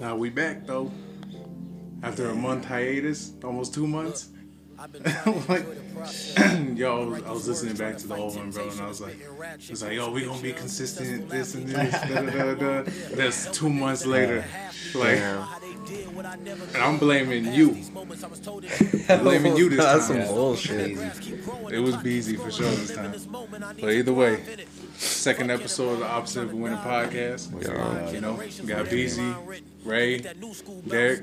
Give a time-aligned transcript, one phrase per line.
[0.00, 0.90] Now we back though.
[2.02, 4.28] After a month hiatus, almost two months.
[5.48, 5.64] like,
[6.74, 9.00] yo, I was, I was listening back to the old one, bro, and I was
[9.00, 9.16] like,
[9.68, 11.92] it's like, yo, we gonna be consistent at this and this.
[11.92, 12.90] Da, da, da, da.
[13.12, 14.44] That's two months later.
[14.94, 17.76] Like, and I'm blaming you.
[19.08, 19.94] I'm blaming you this time.
[19.94, 20.98] That's some bullshit.
[21.70, 23.14] It was Beezy for sure this time.
[23.80, 24.42] But either way,
[24.96, 28.12] second episode of the Opposite of a Winner podcast.
[28.12, 29.34] You know, we got Beezy,
[29.84, 30.18] Ray,
[30.88, 31.22] Derek.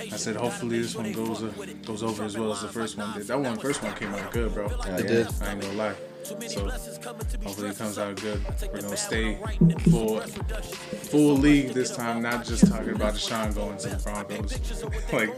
[0.00, 1.52] I said hopefully this one goes uh,
[1.84, 3.26] goes over as well as the first one did.
[3.26, 4.66] That one first one came out good, bro.
[4.66, 5.26] It did.
[5.42, 5.94] I ain't gonna lie.
[6.22, 8.40] So hopefully it comes out good.
[8.72, 9.38] We're gonna stay
[9.90, 14.82] full full league this time, not just talking about Deshaun going to the Broncos.
[15.12, 15.28] like,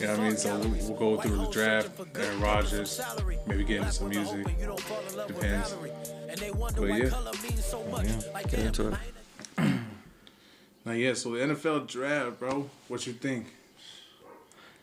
[0.00, 0.36] you know what I mean?
[0.36, 3.00] So we'll, we'll go through the draft, Aaron Rodgers,
[3.46, 4.46] maybe get into some music.
[5.26, 5.74] Depends.
[6.76, 7.10] But yeah.
[8.02, 8.42] yeah.
[8.48, 8.94] Get into it.
[10.84, 12.70] Now yeah, so the NFL draft, bro.
[12.88, 13.46] What you think?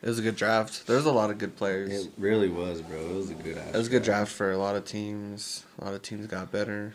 [0.00, 0.86] It was a good draft.
[0.86, 2.06] There's a lot of good players.
[2.06, 2.98] It really was, bro.
[2.98, 3.56] It was a good.
[3.56, 5.64] It was a good draft for a lot of teams.
[5.80, 6.94] A lot of teams got better.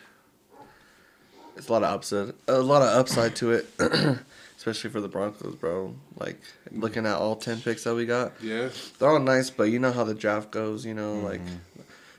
[1.55, 3.67] It's a lot of upside, a lot of upside to it,
[4.57, 5.93] especially for the Broncos, bro.
[6.17, 6.39] Like
[6.71, 8.69] looking at all ten picks that we got, Yeah.
[8.97, 10.85] they're all nice, but you know how the draft goes.
[10.85, 11.25] You know, mm-hmm.
[11.25, 11.41] like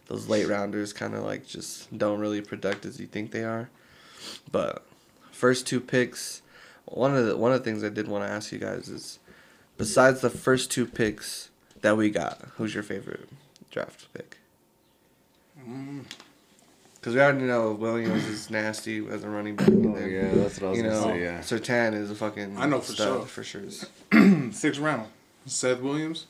[0.07, 3.71] those late rounders kind of like just don't really product as you think they are.
[4.53, 4.87] But
[5.33, 6.43] first two picks,
[6.95, 9.19] one of the one of the things I did want to ask you guys is,
[9.78, 11.51] besides the first two picks
[11.83, 13.28] that we got, who's your favorite
[13.70, 14.39] draft pick?
[15.67, 16.05] Mm.
[16.95, 19.69] Because we already know Williams is nasty as a running back.
[19.69, 21.23] Oh, and Oh, then, yeah, that's what I was you gonna know, say.
[21.23, 21.39] Yeah.
[21.41, 22.56] Surtain is a fucking.
[22.56, 23.27] I know for sure.
[23.27, 23.62] For sure.
[24.53, 25.08] Sixth round.
[25.47, 26.27] Seth Williams.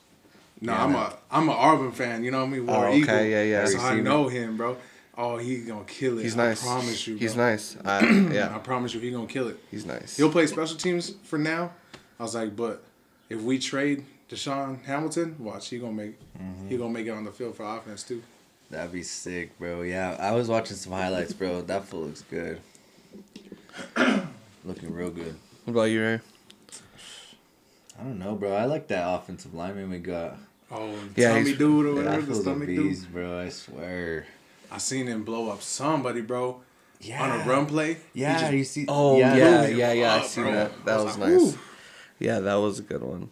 [0.61, 1.03] No, Yeah, I'm man.
[1.03, 2.25] a I'm a Auburn fan.
[2.25, 2.67] You know what I mean?
[2.67, 3.23] War Oh, okay, Eagle.
[3.25, 3.65] yeah, yeah.
[3.67, 4.03] So I Receiver.
[4.03, 4.77] know him, bro.
[5.17, 6.23] Oh, he's gonna kill it.
[6.23, 6.63] He's nice.
[6.63, 7.15] I promise you.
[7.15, 7.21] Bro.
[7.21, 7.77] He's nice.
[7.85, 9.59] I, I promise you, he gonna kill it.
[9.71, 10.17] he's nice.
[10.17, 11.73] He'll play special teams for now.
[12.19, 12.83] I was like, but
[13.29, 16.69] if we trade Deshaun Hamilton, watch he gonna make Mm-hmm.
[16.69, 18.23] he gonna make it on the field for offense too.
[18.71, 19.83] That'd be sick, bro.
[19.83, 21.63] Yeah, I was watching some highlights, bro.
[21.63, 22.61] That fool looks good.
[24.65, 25.37] Looking real good.
[25.65, 26.21] What about you, Ray?
[27.99, 28.53] I don't know, bro.
[28.53, 30.37] I like that offensive lineman we got.
[30.71, 33.13] Oh, Yeah, tummy dude or whatever, that the fool's a stomach dude.
[33.13, 33.39] bro.
[33.41, 34.27] I swear.
[34.75, 36.61] I seen him blow up somebody, bro,
[37.01, 37.23] Yeah.
[37.23, 37.99] on a run play.
[38.13, 38.85] Yeah, just you see.
[38.89, 39.37] Oh yeah.
[39.37, 40.15] yeah, blew yeah, him yeah.
[40.15, 40.53] I up, see bro.
[40.53, 40.85] that.
[40.85, 41.41] That I was was like, nice.
[41.55, 41.59] "Ooh."
[42.19, 43.31] Yeah, that was a good one.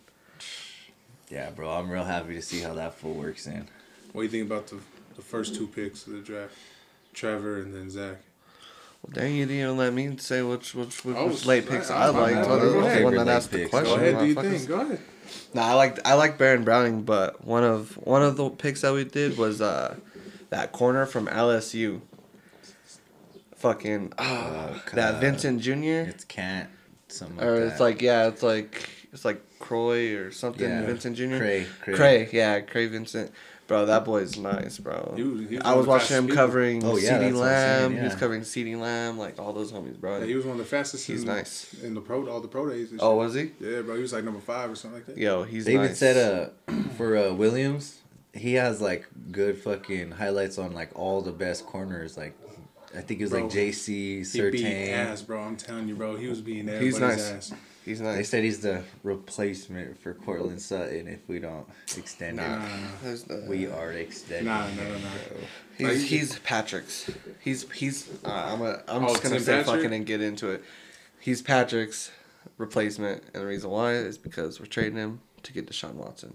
[1.31, 1.70] Yeah, bro.
[1.70, 3.66] I'm real happy to see how that fool works in.
[4.12, 4.76] What do you think about the
[5.16, 6.54] the first two picks of the draft?
[7.14, 8.16] Trevor and then Zach.
[9.02, 11.91] Well, dang, you didn't even let me say which which, which, Oh, which late picks
[11.91, 12.36] I- I, I- liked.
[12.36, 13.04] I- I, go was the ahead.
[13.04, 13.94] one that asked the question.
[13.97, 14.69] Go ahead, do you think?
[14.69, 15.00] Go ahead.
[15.54, 18.92] No, I liked I liked Baron Browning, but one of one of the picks that
[18.92, 19.97] we did was uh
[20.52, 22.02] that corner from LSU.
[23.56, 25.72] Fucking uh, that uh, Vincent Jr.
[26.10, 26.68] It's can't.
[27.08, 27.66] Something like or that.
[27.68, 30.68] it's like yeah, it's like it's like Croy or something.
[30.68, 30.84] Yeah.
[30.84, 31.38] Vincent Jr.
[31.38, 31.94] Cray, Cray.
[31.94, 33.32] Cray, yeah, Cray Vincent.
[33.68, 35.14] Bro, that boy's nice, bro.
[35.16, 37.90] He was- I was watching him fastest covering Oh, yeah, CeeDee that's what I'm Lamb.
[37.92, 40.19] saying, He was covering CeeDee Lamb, like all those homies, bro.
[40.19, 41.06] Yeah, he was one of the fastest.
[41.06, 41.72] He's in, nice.
[41.82, 42.90] in the pro all the pro days.
[42.90, 43.52] and oh, was he?
[43.60, 45.16] Yeah, bro, he was like number five or something like that.
[45.16, 48.00] Yo, he's They even said uh for uh, Williams,
[48.34, 52.16] he has like good fucking highlights on like all the best corners.
[52.16, 52.34] Like
[52.97, 54.16] I think it was Bro, like JC, He
[54.50, 54.88] beat Surtain.
[54.93, 55.43] ass, bro.
[55.43, 56.16] I'm telling you, bro.
[56.16, 57.53] He was beating He's everybody's nice.
[57.53, 57.53] ass.
[57.84, 58.16] he's nice.
[58.16, 61.66] They said he's the replacement for Courtland Sutton if we don't
[61.97, 62.70] extend Nah, Nah, it.
[63.03, 64.47] there's no- We are extending.
[64.47, 65.09] nah, no, no, no.
[65.78, 67.10] He's Like, he's Patrick's.
[67.41, 68.09] He's he's.
[68.25, 69.76] Uh, I'm a, I'm Oh, just gonna Tim say Patrick?
[69.76, 70.62] fucking and get into it.
[71.19, 72.10] He's Patrick's
[72.59, 76.34] replacement, and the reason why is because we're trading him to get Deshaun Watson.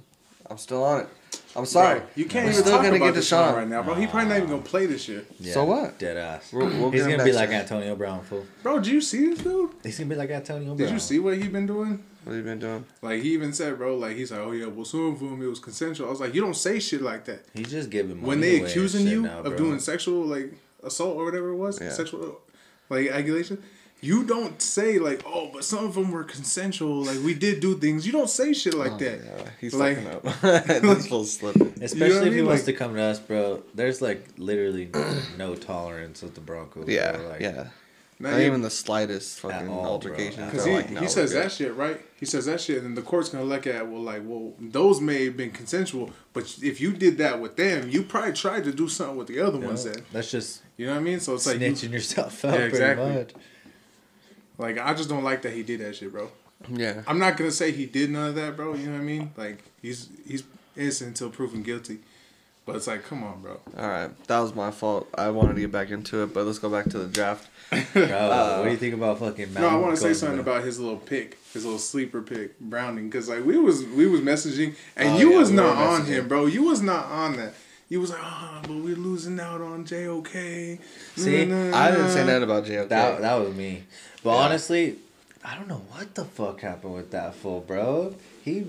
[0.50, 1.08] I'm still on it.
[1.58, 2.00] I'm sorry.
[2.00, 3.56] Bro, you can't We're even still talk gonna about get Deshaun Deshaun.
[3.56, 3.96] right now, bro.
[3.96, 5.98] He probably not even gonna play this year, Yeah, So what?
[5.98, 6.54] Dead ass.
[6.54, 7.60] We'll- we'll He's gonna be like year.
[7.60, 8.46] Antonio Brown, fool.
[8.64, 8.80] bro.
[8.80, 9.72] Did you see this dude?
[9.84, 10.78] He's gonna be like Antonio Brown.
[10.78, 12.04] Did you see what he been doing?
[12.24, 12.86] What have you been doing?
[13.02, 13.98] Like he even said, bro.
[13.98, 16.08] Like he's like, oh yeah, well some of them it was consensual.
[16.08, 17.44] I was like, you don't say shit like that.
[17.54, 20.54] He's just giving money when they away accusing you now, of doing sexual like
[20.84, 21.90] assault or whatever it was, Yeah.
[21.92, 22.40] sexual
[22.90, 23.64] like accusation,
[24.02, 27.04] you don't say like, oh, but some of them were consensual.
[27.04, 28.06] Like we did do things.
[28.06, 29.20] You don't say shit like oh, that.
[29.22, 30.42] Oh, Yeah, he's Like- slipping up.
[30.42, 31.74] this fool's slipping.
[31.82, 32.46] Especially You know what I if he mean?
[32.48, 33.64] wants to come to us, bro.
[33.74, 34.92] There's like literally
[35.38, 36.88] no tolerance with the Broncos.
[36.88, 37.28] Yeah, bro.
[37.30, 37.68] Like, yeah.
[38.20, 40.46] Not Not even- even the slightest fucking all, altercation.
[40.46, 42.02] Because he, like, no, he says that shit, right?
[42.20, 45.26] He says that shit, and the court's gonna look at, well, like, well, those may
[45.26, 48.88] have been consensual, but if you did that with them, you probably tried to do
[48.88, 49.84] something with the other You ones.
[49.84, 51.20] Then that's just you know what I mean?
[51.20, 53.10] So it's like, you, snitching yourself out Yeah, pretty exactly.
[53.14, 53.34] much.
[54.58, 56.30] Like, I just don't like that he did that shit, bro.
[56.70, 57.02] Yeah.
[57.08, 58.74] I'm not gonna say he did none of that, bro.
[58.74, 59.32] You know what I mean?
[59.38, 60.44] Like, he's he's
[60.76, 62.00] innocent until proven guilty.
[62.66, 63.62] But it's like, come on, bro.
[63.78, 65.08] All right, that was my fault.
[65.18, 67.48] I wanted to get back into it, but let's go back to the draft.
[67.72, 69.54] Bro, what do you uh, think about fucking?
[69.54, 73.10] No, I want to say something about his little pick, his little sleeper pick, Browning,
[73.10, 76.02] because like we was we was messaging, and Oh, you yeah, was we not on
[76.02, 76.06] messaging.
[76.08, 76.46] him, bro.
[76.46, 77.54] You was not on that.
[77.88, 80.28] You was like, oh, but we're losing out on JOK.
[81.16, 82.90] See, I didn't say that about JOK.
[82.90, 83.84] That that was me.
[84.28, 84.46] But Yeah.
[84.46, 84.96] honestly,
[85.44, 88.14] I don't know what the fuck happened with that fool, bro.
[88.44, 88.66] He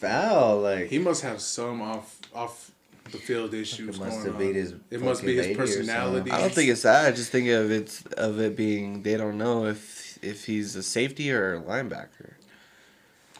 [0.00, 2.70] foul like He must have some off off
[3.12, 4.40] the field issues It must going have on.
[4.40, 6.30] been his it must be his personality.
[6.30, 7.04] I don't think it's that.
[7.06, 10.82] I just think of it of it being they don't know if if he's a
[10.82, 12.32] safety or a linebacker.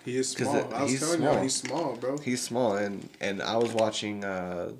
[0.05, 0.57] he is 'cause small.
[0.59, 1.35] it- I was telling small.
[1.37, 2.19] you, he's small, bro.
[2.19, 4.73] He's small and and I was watching uh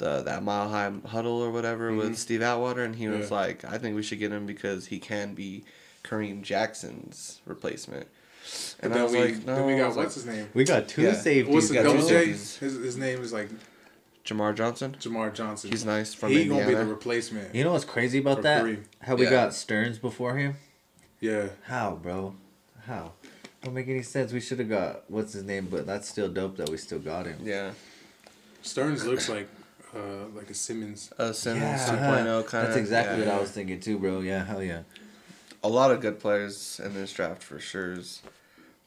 [0.00, 1.96] the that mile high huddle or whatever Mhm.
[1.98, 4.98] with Steve Atwater and he was like, I think we should get him because he
[4.98, 5.62] can be
[6.02, 8.08] Kareem Jackson's replacement.
[8.80, 9.54] But And I then was we like, no.
[9.56, 10.48] then we got what's like, his name?
[10.54, 11.12] we got two Yeah.
[11.14, 11.54] safeties.
[11.54, 12.26] What's the got double two J?
[12.26, 13.50] His, his name is like
[14.24, 14.96] Jamar Johnson.
[14.98, 15.70] Jamar Johnson.
[15.70, 16.64] He's nice from he Indiana.
[16.64, 17.54] gonna be the replacement.
[17.54, 18.64] You know what's crazy about that?
[18.64, 18.84] Kareem.
[19.02, 19.30] How we Yeah.
[19.30, 20.56] got Sterns before him?
[21.20, 22.34] Yeah, How, bro?
[22.86, 23.12] How?
[23.62, 24.32] Don't make any sense.
[24.32, 27.26] We should have got what's his name, but that's still dope that we still got
[27.26, 27.36] him.
[27.44, 27.72] yeah.
[28.62, 29.48] Sterns looks like
[29.94, 31.12] uh like a Simmons.
[31.18, 32.50] A Simmons Yeah, 2.0 kind of.
[32.50, 34.20] That's exactly what I was thinking too, bro.
[34.20, 34.82] Yeah, hell yeah.
[35.62, 37.96] A lot of good players in this draft for sure.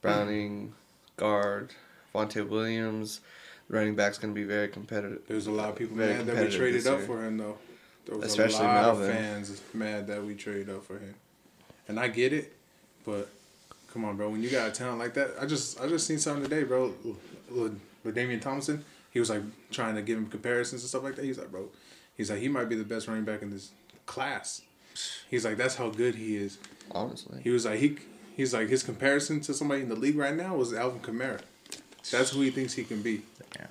[0.01, 0.73] Browning,
[1.17, 1.71] guard,
[2.13, 3.21] Vontae Williams.
[3.69, 5.21] Running back's going to be very competitive.
[5.27, 7.57] There's a lot of people Very mad that we competitive traded up for him though.
[8.05, 9.09] There was Especially a lot Melvin.
[9.09, 11.15] of fans mad that we traded up for him,
[11.88, 12.53] and I get it,
[13.05, 13.29] but
[13.94, 14.29] come on, bro.
[14.29, 16.94] When you got a talent like that, I just I just seen something today, bro.
[17.50, 18.83] With, with Damian Thompson,
[19.13, 21.24] he was like trying to give him comparisons and stuff like that.
[21.25, 21.69] He's like, bro,
[22.18, 23.71] he's like he might be the best running back in this
[24.06, 24.62] class.
[25.30, 26.57] He's like that's how good he is.
[26.92, 27.39] Honestly.
[27.44, 27.98] He was like he
[28.36, 31.42] he's like his comparison to somebody in the league right now was Alvin Kamara.
[32.12, 33.21] That's who he thinks he can be.
[33.56, 33.68] Yeah,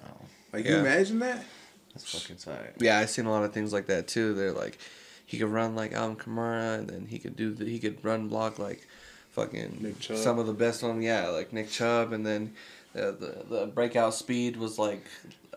[0.52, 0.70] Like Yeah.
[0.72, 1.44] you imagine that?
[1.92, 2.74] that's fucking tight.
[2.80, 4.32] Yeah, I've seen a lot of things like that too.
[4.32, 4.78] They're like,
[5.26, 8.28] he could run like Alvin Kamara, and then he could do the, he could run
[8.28, 8.86] block like,
[9.32, 10.16] fucking Nick Chubb.
[10.16, 12.54] some of the best on yeah like Nick Chubb, and then
[12.94, 15.04] uh, the the breakout speed was like.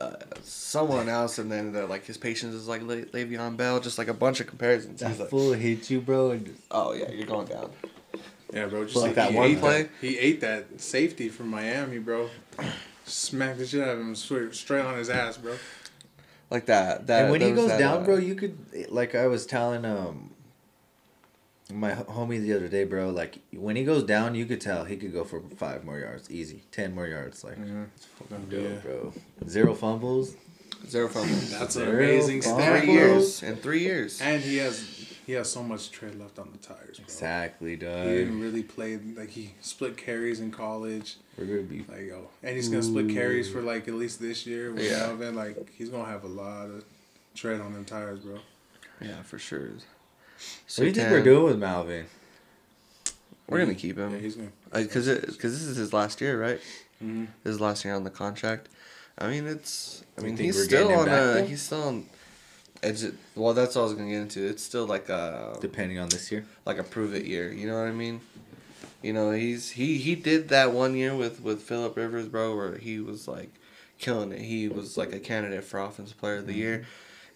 [0.02, 3.98] Uh, someone else, and then the, like his patience is like Le- Le'Veon Bell, just
[3.98, 5.00] like a bunch of comparisons.
[5.00, 6.32] That He's like, fool hit you, bro.
[6.32, 7.72] And just, oh yeah, you're going down.
[8.52, 8.84] Yeah, bro.
[8.84, 9.84] Just Like like that one ate play?
[9.84, 12.30] That, he ate that safety from Miami, bro.
[13.06, 15.56] Smacked the shit out of him straight, straight on his ass, bro.
[16.50, 17.08] Like that.
[17.08, 18.58] That and when he goes that, down, uh, bro, you could
[18.90, 20.32] like I was telling um
[21.74, 23.10] my homie the other day, bro.
[23.10, 26.30] Like when he goes down, you could tell he could go for five more yards,
[26.30, 27.44] easy, ten more yards.
[27.44, 27.84] Like mm-hmm.
[27.96, 28.80] it's fucking dope, Yeah.
[28.84, 29.14] bro.
[29.48, 30.36] Zero fumbles.
[30.88, 31.50] zero fumbles.
[31.52, 32.64] That's an amazing fumbles.
[32.64, 34.22] stat, three years in three years.
[34.22, 34.80] And he has
[35.26, 37.06] he has so much tread left on the tires, bro.
[37.06, 41.18] Exactly, He didn't really play like he split carries in college.
[41.38, 44.46] We're gonna be Like yo, and he's gonna split carries for like at least this
[44.46, 45.08] year with Yeah.
[45.08, 45.36] Melvin.
[45.36, 46.86] Like he's gonna have a lot of
[47.34, 48.38] tread on them tires, bro.
[49.02, 49.72] Yeah, for sure.
[50.38, 52.06] What do you think we're doing with Melvin?
[53.48, 54.50] We're gonna keep Yeah, him he's gonna.
[54.74, 56.60] because because this is his last year, right?
[57.04, 57.28] Mhm.
[57.44, 58.70] His last year on the contract.
[59.18, 60.04] I mean, it's.
[60.18, 61.26] I mean, he's we're still getting him on back, a.
[61.42, 61.46] though?
[61.46, 62.06] He's still on.
[62.84, 63.06] It's
[63.36, 64.46] well, that's all I was gonna get into.
[64.46, 66.46] It's still like a Depending on this year.
[66.66, 67.52] like a prove it year.
[67.52, 68.22] You know what I mean?
[69.02, 72.78] You know, he's he he did that one year with with Philip Rivers, bro, where
[72.78, 73.50] he was like
[74.00, 74.42] killing it.
[74.42, 76.86] He was like a candidate for offensive player of the year.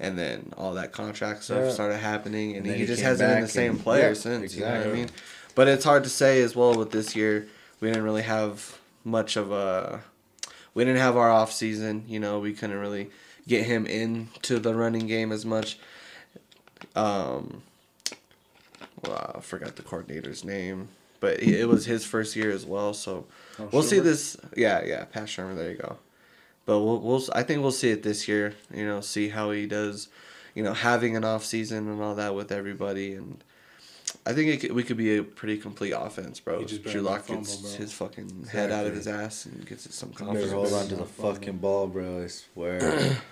[0.01, 1.71] And then all that contract stuff Yeah.
[1.71, 4.55] started happening, and, And he, he just hasn't been the same and- player yeah, since.
[4.55, 5.09] You know what I mean?
[5.55, 7.47] But it's hard to say as well with this year.
[7.81, 10.01] We didn't really have much of a.
[10.73, 12.05] We didn't have our off season.
[12.07, 13.09] You know, we couldn't really
[13.47, 15.77] get him into the running game as much.
[16.95, 17.63] Um,
[19.05, 20.89] well, I forgot the coordinator's name,
[21.19, 22.93] but it it was his first year as well.
[22.93, 23.25] So
[23.59, 24.37] Oh, we'll see this.
[24.55, 25.55] Yeah, yeah, Pat Shurmur.
[25.57, 25.97] There you go.
[26.69, 28.53] But we'll we'll I think we'll see it this year.
[28.71, 30.07] You know, see how he does.
[30.53, 33.43] You know, having an off season and all that with everybody, and
[34.23, 36.59] I think it could, we could be a pretty complete offense, bro.
[36.59, 39.87] He just Drew Lock gets fumble, his fucking head out of his ass and gets
[39.87, 40.51] it some Better confidence.
[40.51, 42.23] hold on to the fucking ball, bro.
[42.23, 43.17] I swear.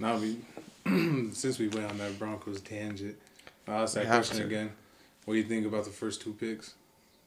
[0.00, 0.38] Now we,
[1.34, 3.16] since we went on that Broncos tangent,
[3.68, 4.44] I'll ask that question to.
[4.44, 4.72] again.
[5.26, 6.72] What do you think about the first two picks?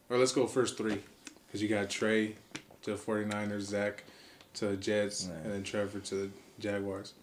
[0.10, 1.00] Or let's go first three.
[1.46, 2.36] Because you got Trey
[2.82, 4.04] to the 49ers, Zach
[4.56, 5.44] to the Jets, Right.
[5.44, 6.30] and then Trevor to the
[6.60, 7.14] Jaguars.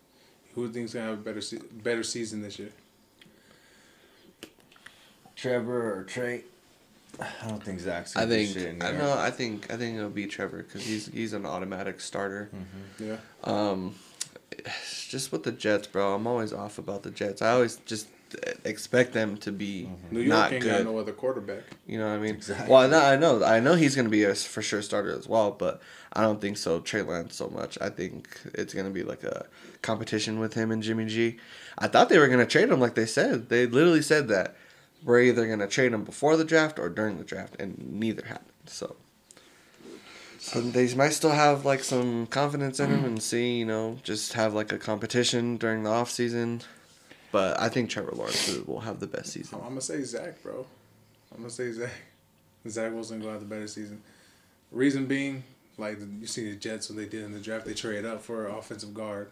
[0.54, 2.70] Who do you think's going to have a better, se- better season this year?
[5.36, 6.44] Trevor or Trey?
[7.18, 8.14] I don't think Zach's.
[8.16, 9.18] I gonna do think shit in I New know.
[9.18, 12.50] I think I think it'll be Trevor because he's he's an automatic starter.
[12.98, 13.16] Yeah.
[13.44, 13.96] Um,
[15.08, 16.14] just with the Jets, bro.
[16.14, 17.42] I'm always off about the Jets.
[17.42, 18.06] I always just
[18.64, 20.14] expect them to be Mm-hmm.
[20.14, 20.84] New York not ain't good.
[20.84, 21.62] got no other quarterback.
[21.86, 22.34] You know what I mean?
[22.34, 22.72] Exactly.
[22.72, 25.50] Well, no, I know, I know he's gonna be a for sure starter as well,
[25.50, 25.80] but
[26.12, 26.80] I don't think so.
[26.80, 27.78] Trey Lance so much.
[27.80, 29.46] I think it's gonna be like a
[29.82, 31.38] competition with him and Jimmy G.
[31.78, 33.48] I thought they were gonna trade him, like they said.
[33.48, 34.56] They literally said that
[35.04, 38.50] we're either gonna trade him before the draft or during the draft, and neither happened.
[38.66, 38.96] So.
[40.42, 44.32] So they might still have like some confidence in him and see, you know, just
[44.32, 46.62] have like a competition during the off season.
[47.32, 49.58] But I think Trevor Lawrence will have the best season.
[49.62, 50.66] I'm gonna say Zach, bro.
[51.32, 51.90] I'm gonna say Zach.
[52.68, 54.02] Zach Wilson gonna have the better season.
[54.72, 55.44] Reason being,
[55.78, 58.46] like you see the Jets when they did in the draft, they traded up for
[58.46, 59.30] an offensive guard.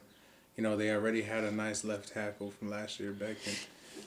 [0.57, 3.55] You know they already had a nice left tackle from last year back then.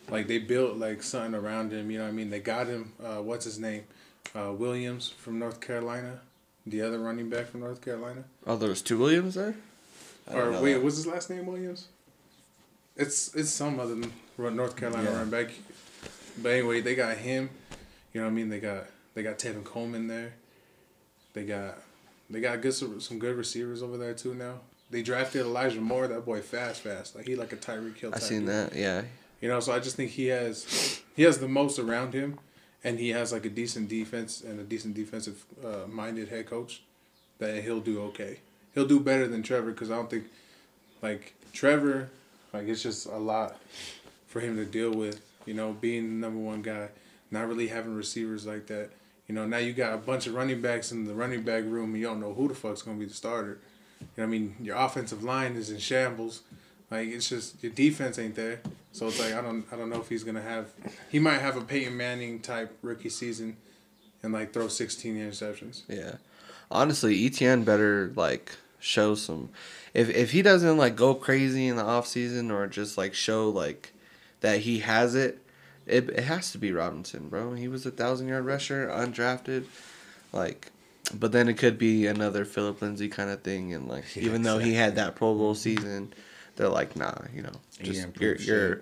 [0.09, 1.91] Like they built like something around him.
[1.91, 2.29] You know what I mean?
[2.29, 2.93] They got him.
[3.03, 3.83] Uh, what's his name?
[4.35, 6.21] Uh, Williams from North Carolina,
[6.65, 8.23] the other running back from North Carolina.
[8.47, 9.55] Oh, there was two Williams there.
[10.29, 10.83] I Or wait, that.
[10.83, 11.45] what's his last name?
[11.45, 11.87] Williams.
[12.95, 13.95] It's it's some other
[14.37, 15.15] North Carolina Yeah.
[15.17, 15.51] running back.
[16.41, 17.49] But anyway, they got him.
[18.13, 18.49] You know what I mean?
[18.49, 20.33] They got they got Tevin Coleman there.
[21.33, 21.77] They got
[22.29, 24.59] they got good some some good receivers over there too now.
[24.89, 26.07] They drafted Elijah Moore.
[26.07, 27.15] That boy fast, fast.
[27.15, 28.11] Like he like a Tyreek Hill.
[28.13, 28.75] I seen that.
[28.75, 29.03] Yeah,
[29.39, 32.39] You know, so I just think he has he has the most around him,
[32.83, 36.81] and he has like a decent defense and a decent defensive uh, minded head coach
[37.39, 38.39] that he'll do okay.
[38.75, 40.25] He'll do better than Trevor because I don't think
[41.01, 42.09] like Trevor
[42.53, 43.57] like it's just a lot
[44.27, 45.21] for him to deal with.
[45.45, 46.89] You know, being the number one guy,
[47.31, 48.89] not really having receivers like that.
[49.27, 51.91] You know, now you got a bunch of running backs in the running back room,
[51.91, 53.59] and you don't know who the fuck's gonna be the starter.
[53.99, 56.41] You know, I mean, your offensive line is in shambles.
[56.89, 58.59] Like it's just your defense ain't there.
[58.91, 60.71] So it's like I don't I don't know if he's gonna have.
[61.09, 63.57] He might have a Peyton Manning type rookie season,
[64.21, 65.83] and like throw sixteen interceptions.
[65.87, 66.15] yeah.
[66.69, 69.49] Honestly, Etienne better like show some.
[69.93, 73.49] If if he doesn't like go crazy in the off season or just like show
[73.49, 73.93] like
[74.41, 75.39] that he has it,
[75.85, 77.53] it it has to be Robinson, bro.
[77.53, 79.65] He was a thousand yard rusher, undrafted,
[80.33, 80.67] like.
[81.13, 84.43] But then it could be another Phillip Lindsay kind of thing, and like Yeah, even
[84.43, 86.13] though he had that Pro Bowl season,
[86.55, 88.81] they're like, nah, you know, just you're you're.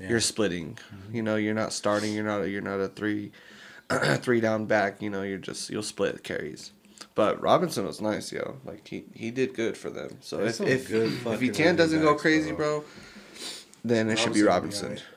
[0.00, 0.10] Yeah.
[0.10, 0.78] you're splitting.
[1.10, 2.14] You know, you're not starting.
[2.14, 2.42] You're not.
[2.42, 3.32] You're not a three,
[4.18, 5.00] three down back.
[5.02, 6.70] You know, you're just you'll split carries.
[7.16, 8.58] But Robinson was nice, yo.
[8.64, 10.18] Like he, he did good for them.
[10.20, 12.80] So There's if some if good if fucking Etienne doesn't go crazy, bro.
[12.80, 12.84] bro,
[13.84, 15.08] then it should be Robinson, Robinson.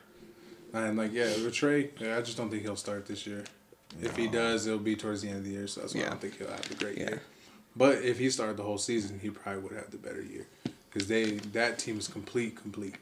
[0.74, 3.44] And like yeah, with Trey, yeah, I just don't think he'll start this year.
[4.02, 5.68] If he does, it'll be towards the end of the year.
[5.68, 7.10] So that's why I don't think he'll have a great Yeah.
[7.10, 7.22] year.
[7.76, 10.48] But if he started the whole season, he probably would have the better year
[10.92, 12.96] because they that team is complete, complete.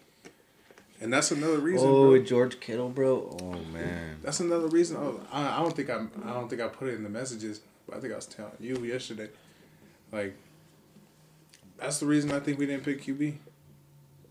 [1.00, 1.88] And that's another reason.
[1.88, 2.24] Oh, bro.
[2.24, 3.38] George Kittle, bro.
[3.44, 4.18] Oh man.
[4.24, 4.98] That's another reason.
[4.98, 6.10] Oh, I, I don't think I'm.
[6.26, 7.62] I don't think I put it in the messages.
[7.88, 9.30] But I think I was telling you yesterday.
[10.12, 10.36] Like,
[11.78, 13.36] that's the reason I think we didn't pick QB.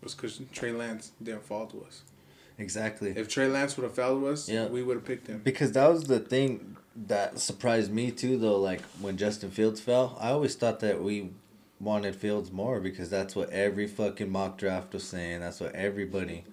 [0.03, 2.03] Was because Trey Lance didn't fall to us.
[2.59, 3.11] Exactly.
[3.17, 4.67] If Trey Lance would have fell to us, Yeah.
[4.67, 5.41] we would have picked him.
[5.43, 8.59] Because that was the thing that surprised me too, though.
[8.61, 11.31] Like when Justin Fields fell, I always thought that we
[11.81, 15.41] wanted Fields more because that's what every fucking mock draft was saying.
[15.41, 16.45] That's what everybody.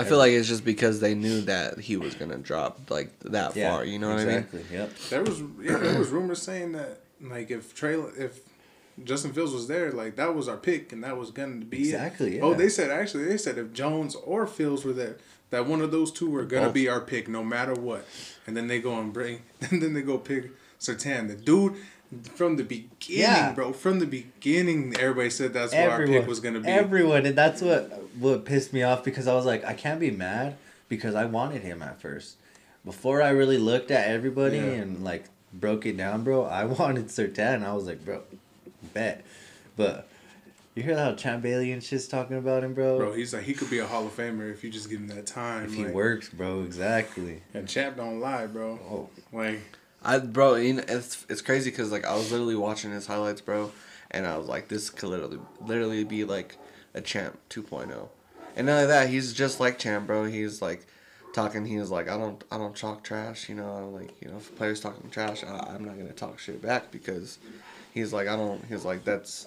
[0.00, 3.54] I feel like it's just because they knew that he was gonna drop like that
[3.54, 3.84] far.
[3.84, 4.34] You know what I mean?
[4.36, 4.64] exactly.
[4.72, 4.90] Yep.
[5.10, 8.40] There was yeah, there was rumors saying that like if Trey if
[9.04, 11.94] Justin Fields was there, like that was our pick and that was gonna be it.
[11.94, 15.16] Exactly, Oh, they said actually they said if Jones or Fields were there,
[15.50, 16.74] that one of those two were gonna Both.
[16.74, 18.06] be our pick no matter what.
[18.46, 21.28] And then they go and bring and then they go pick Surtain.
[21.28, 21.76] The dude
[22.34, 22.90] from the beginning,
[23.20, 23.52] Yeah.
[23.52, 23.72] bro.
[23.72, 26.68] From the beginning, everybody said that's what our pick was gonna be.
[26.68, 30.10] Everyone, and that's what what pissed me off because I was like, I can't be
[30.10, 30.56] mad
[30.88, 32.36] because I wanted him at first.
[32.84, 34.62] Before I really looked at everybody Yeah.
[34.64, 37.64] and like broke it down, bro, I wanted Surtain.
[37.64, 38.22] I was like, bro,
[38.92, 39.24] bet.
[39.76, 40.08] But
[40.74, 42.98] you hear how Champ Bailey and shit's talking about him, bro?
[42.98, 45.08] Bro, he's like he could be a Hall of Famer if you just give him
[45.08, 45.64] that time.
[45.66, 47.42] if he works, bro, exactly.
[47.54, 48.78] And Champ don't lie, bro.
[48.90, 49.60] Oh, Like
[50.02, 53.40] I bro, you know, it's it's crazy because like I was literally watching his highlights,
[53.40, 53.72] bro,
[54.10, 56.56] and I was like, this could literally literally be like
[56.94, 58.08] a champ 2.0.
[58.56, 60.24] And none of that, he's just like champ, bro.
[60.24, 60.86] He's like
[61.34, 61.64] talking.
[61.66, 63.68] He was like, I don't I don't talk trash, you know.
[63.68, 66.62] I'm like you know, if a player's talking trash, I, I'm not gonna talk shit
[66.62, 67.38] back because
[67.92, 68.64] he's like I don't.
[68.66, 69.46] He's like that's.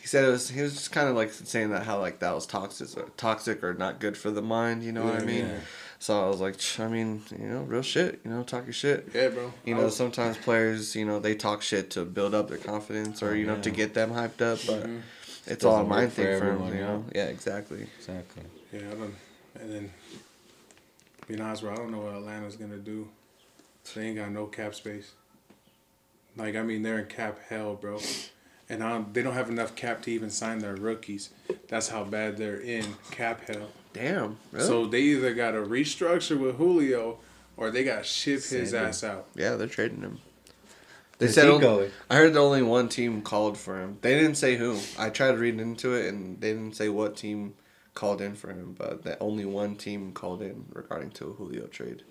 [0.00, 0.50] He said it was.
[0.50, 3.64] He was just kind of like saying that how like that was toxic, or toxic
[3.64, 4.82] or not good for the mind.
[4.82, 5.46] You know what I mean?
[5.46, 5.58] yeah.
[6.02, 8.22] So I was like, I mean, you know, real shit.
[8.24, 9.10] You know, talk your shit.
[9.14, 9.52] yeah, bro.
[9.64, 13.36] You know, sometimes players, you know, they talk shit to build up their confidence or,
[13.36, 15.02] you know, to get them hyped up, but Mhm.
[15.46, 17.04] it's all a mind thing for them, you know?
[17.14, 17.86] Yeah, exactly.
[17.96, 18.42] exactly.
[18.72, 19.14] Yeah, I don't.
[19.54, 19.92] And then,
[21.28, 23.08] being honest, bro, I don't know what Atlanta's gonna do.
[23.94, 25.12] They ain't got no cap space.
[26.36, 28.00] Like, I mean, they're in cap hell, bro.
[28.68, 31.30] And they don't have enough cap to even sign their rookies.
[31.68, 33.70] That's how bad they're in cap hell.
[33.92, 34.36] Damn.
[34.52, 34.66] Really?
[34.66, 37.18] So they either got to restructure with Julio,
[37.56, 38.84] or they got to ship his Send him.
[38.86, 39.28] ass out.
[39.34, 40.18] yeah, they're trading him.
[41.18, 41.90] They Where's said only.
[42.10, 43.98] I heard that only one team called for him.
[44.00, 44.78] They didn't say who.
[44.98, 47.54] I tried reading into it, and they didn't say what team
[47.94, 48.74] called in for him.
[48.76, 52.02] But that only one team called in regarding to a Julio trade.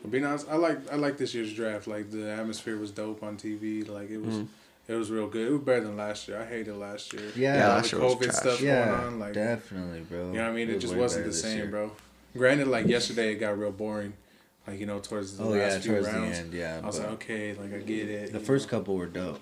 [0.00, 1.86] But being honest, I like I like this year's draft.
[1.86, 3.88] Like the atmosphere was dope on TV.
[3.88, 4.46] Like it was, mm-hmm.
[4.88, 5.48] It was real good.
[5.48, 6.40] It was better than last year.
[6.40, 7.22] I hated last year.
[7.36, 7.54] Yeah.
[7.54, 8.34] Yeah, last the year was COVID trash.
[8.36, 9.18] stuff Yeah, going on.
[9.20, 10.18] Like definitely, bro.
[10.28, 10.68] you know what I mean?
[10.70, 11.66] It was just wasn't the same, year.
[11.68, 11.92] bro.
[12.36, 14.14] Granted, like yesterday, it got real boring.
[14.66, 16.38] Like you know, towards the Oh last yeah, few towards rounds.
[16.38, 16.80] the end, yeah.
[16.82, 18.32] I was like, okay, like I get it.
[18.32, 18.78] the first know.
[18.78, 19.40] couple were dope.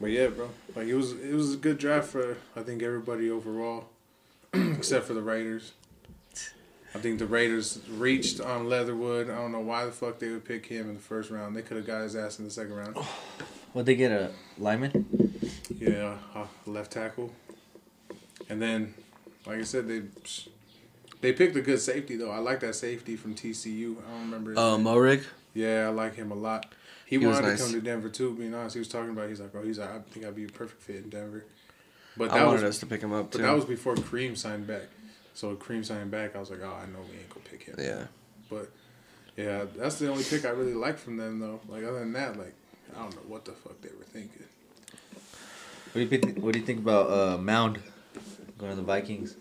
[0.00, 0.50] But yeah, bro.
[0.76, 3.86] Like it was it was a good draft for I think everybody overall,
[4.52, 5.72] except for the Raiders.
[6.94, 9.28] I think the Raiders reached on Leatherwood.
[9.28, 11.54] I don't know why the fuck they would pick him in the first round.
[11.54, 12.94] They could have got his ass in the second round.
[12.96, 13.18] Oh.
[13.78, 15.06] Would they get a lineman?
[15.78, 17.30] Yeah, uh, left tackle.
[18.48, 18.92] And then,
[19.46, 20.02] like I said, they
[21.20, 22.32] they picked a good safety though.
[22.32, 23.98] I like that safety from TCU.
[24.04, 24.50] I don't remember.
[24.50, 24.84] His Uh, name.
[24.84, 25.24] Moehrig.
[25.54, 26.66] Yeah, I like him a lot.
[27.06, 27.58] He, He was wanted nice.
[27.58, 28.34] to come to Denver too.
[28.34, 29.28] Being honest, he was talking about.
[29.28, 31.44] He's like, oh, he's like, I think I'd be a perfect fit in Denver.
[32.16, 33.44] But I that wanted was, us to pick him up but too.
[33.44, 34.88] that was before Cream signed back.
[35.34, 37.76] So Cream signed back, I was like, oh, I know we ain't gonna pick him.
[37.78, 38.06] yeah.
[38.50, 38.72] But
[39.36, 41.60] yeah, that's the only pick I really like from them though.
[41.68, 42.54] Like other than that, like
[42.96, 44.44] I don't know what the fuck they were thinking.
[45.92, 46.38] What do you think?
[46.38, 47.78] What do you think about uh, Mond
[48.58, 49.36] going to the Vikings?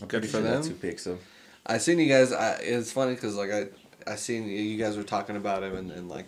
[0.00, 0.62] I'm Good for sure them.
[0.62, 1.18] who picks him.
[1.66, 2.32] I seen you guys.
[2.32, 3.66] I, it's funny because like I,
[4.06, 6.26] I seen you guys were talking about him and, and like,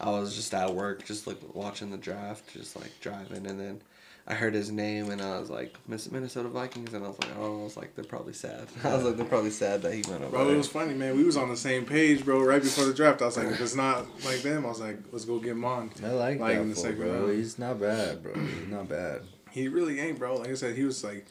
[0.00, 3.80] I was just at work, just like watching the draft, just like driving, and then
[4.26, 7.30] I heard his name and I was like Miss Minnesota Vikings, and I was like,
[7.38, 8.66] oh, I was like they're probably sad.
[8.84, 10.30] I was like they're probably sad that he went over.
[10.30, 11.16] Bro, it was funny, man.
[11.16, 12.42] We was on the same page, bro.
[12.42, 14.98] Right before the draft, I was like, if it's not like them, I was like,
[15.12, 15.90] let's go get Mon.
[16.02, 17.12] I like, Like that in the second bro.
[17.26, 17.32] round.
[17.36, 18.32] He's not bad, bro.
[18.34, 19.22] He's not bad.
[19.50, 20.36] He really ain't, bro.
[20.36, 21.26] Like I said, he was like,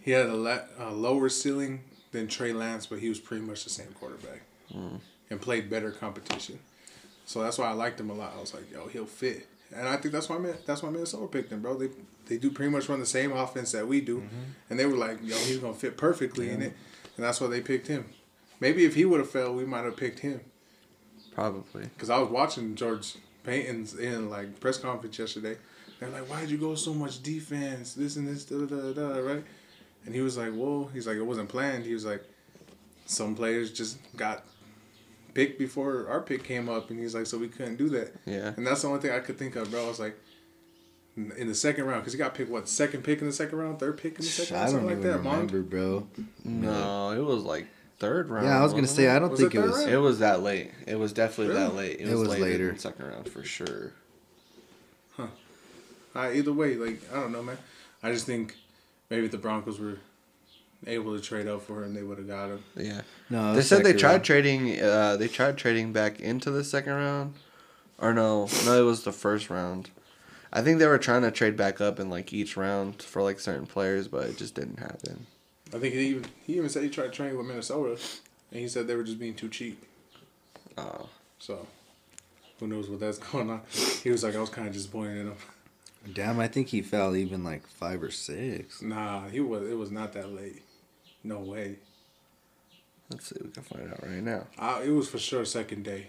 [0.00, 1.80] he had a, la- a lower ceiling
[2.12, 6.58] than Trey Lance, but he was pretty much the same quarterback and played better competition.
[7.26, 8.32] So that's why I liked him a lot.
[8.36, 11.26] I was like, yo, he'll fit, and I think that's why Min- that's why Minnesota
[11.26, 11.76] picked him, bro.
[11.76, 11.88] They
[12.30, 14.42] they do pretty much run the same offense that we do, mm-hmm.
[14.70, 16.72] and they were like, yo, he's gonna fit perfectly in it,
[17.16, 18.06] and that's why they picked him.
[18.60, 20.40] Maybe if he would have fell, we might have picked him.
[21.34, 21.90] probably.
[21.98, 25.56] Cause I was watching George Paton's in like press conference yesterday.
[25.98, 27.94] They're like, "Why'd you go so much defense?
[27.94, 29.44] This and this, da da da, da right?"
[30.06, 32.22] And he was like, "Well, he's like, it wasn't planned." He was like,
[33.06, 34.44] "Some players just got
[35.34, 38.52] picked before our pick came up," and he's like, "So we couldn't do that." Yeah.
[38.56, 39.84] And that's the only thing I could think of, bro.
[39.84, 40.16] I was like,
[41.16, 43.58] in in the second round, because he got picked what second pick in the second
[43.58, 45.24] round, third pick in the second I round, don't something even like that.
[45.24, 45.52] Mond?
[45.52, 46.08] remember, bro.
[46.44, 47.66] No, it was like
[47.98, 48.46] third round.
[48.46, 49.08] Yeah, I was gonna say?
[49.08, 49.78] I don't Was think it it was.
[49.78, 49.90] round?
[49.90, 50.70] It was that late.
[50.86, 52.00] It was definitely that late.
[52.00, 52.66] It, It was, was later, later.
[52.68, 53.92] than second round for sure.
[55.18, 55.26] Uh,
[56.34, 57.58] either way, like I don't know, man.
[58.02, 58.56] I just think
[59.10, 59.98] maybe the Broncos were
[60.86, 62.64] able to trade up for him, they would have got him.
[62.76, 63.02] Yeah.
[63.28, 64.24] No, They said they tried round.
[64.24, 64.80] trading.
[64.80, 67.34] Uh, they tried trading back into the second round,
[67.98, 69.90] or no, no, it was the first round.
[70.52, 73.38] I think they were trying to trade back up in like each round for like
[73.40, 75.26] certain players, but it just didn't happen.
[75.74, 78.00] I think he even he even said he tried training with Minnesota,
[78.50, 79.82] and he said they were just being too cheap.
[80.76, 81.04] Uh,
[81.38, 81.66] So,
[82.58, 83.62] who knows what that's going on?
[84.02, 85.36] He was like, I was kind of disappointed in him.
[86.14, 88.80] Damn, I think he fell even like five or six.
[88.82, 89.68] Nah, he was.
[89.70, 90.62] It was not that late.
[91.22, 91.76] No way.
[93.10, 94.46] let's see, we can find out right now.
[94.58, 96.06] Uh, it was for sure second day.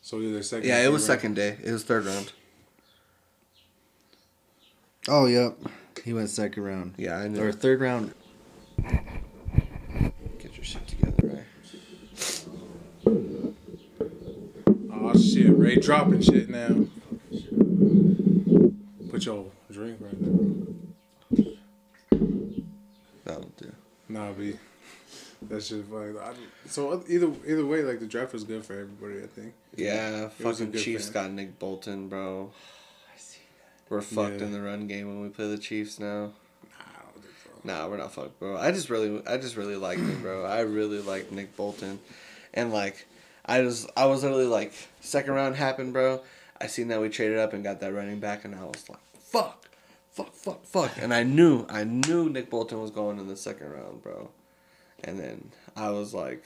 [0.00, 0.68] So either second.
[0.68, 1.20] Yeah, it was round.
[1.20, 1.58] second day.
[1.62, 2.32] It was third round.
[5.08, 5.56] Oh, yep.
[6.04, 6.94] He went second round.
[6.96, 7.42] Yeah, I know.
[7.42, 8.12] Or third round.
[10.38, 11.44] Get your shit together, right?
[14.92, 16.86] Oh shit, Ray dropping shit now.
[19.10, 21.46] Put your drink right there.
[23.24, 23.72] That'll do.
[24.08, 24.58] Nah, be.
[25.42, 26.18] That's just funny.
[26.18, 26.34] I,
[26.68, 29.22] so either either way, like the draft was good for everybody.
[29.22, 29.54] I think.
[29.76, 31.12] Yeah, was fucking Chiefs fan.
[31.12, 32.50] got Nick Bolton, bro.
[33.88, 34.46] We're fucked Yeah.
[34.46, 36.32] in the run game when we play the Chiefs now.
[36.64, 37.50] Nah, I don't think so.
[37.64, 38.56] Nah, we're not fucked, bro.
[38.56, 40.44] I just really, I just really liked him, bro.
[40.44, 42.00] I really like Nick Bolton,
[42.54, 43.06] and like,
[43.44, 46.20] I was, I was literally like, second round happened, bro.
[46.60, 48.98] I seen that we traded up and got that running back, and I was like,
[49.20, 49.68] fuck,
[50.12, 53.70] fuck, fuck, fuck, and I knew, I knew Nick Bolton was going in the second
[53.72, 54.30] round, bro.
[55.04, 56.42] And then I was like,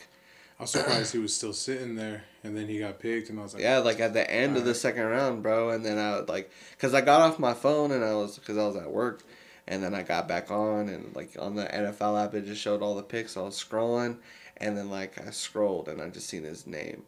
[0.60, 3.42] I was surprised he was still sitting there, and then he got picked, and I
[3.42, 5.70] was like, yeah, like at the end of the second round, bro.
[5.70, 8.58] And then I would like, cause I got off my phone and I was, cause
[8.58, 9.22] I was at work,
[9.66, 12.82] and then I got back on and like on the NFL app it just showed
[12.82, 13.38] all the picks.
[13.38, 14.18] I was scrolling,
[14.58, 17.04] and then like I scrolled and I just seen his name,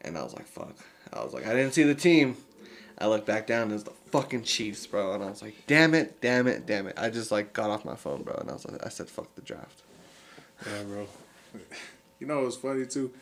[0.00, 0.74] and I was like, fuck.
[1.12, 2.38] I was like, I didn't see the team.
[2.96, 5.12] I looked back down and it's the fucking Chiefs, bro.
[5.12, 6.94] And I was like, damn it, damn it, damn it.
[6.96, 9.34] I just like got off my phone, bro, and I was like, I said, fuck
[9.34, 9.82] the draft.
[10.64, 11.06] Yeah, bro.
[12.20, 13.12] You know, it was funny too,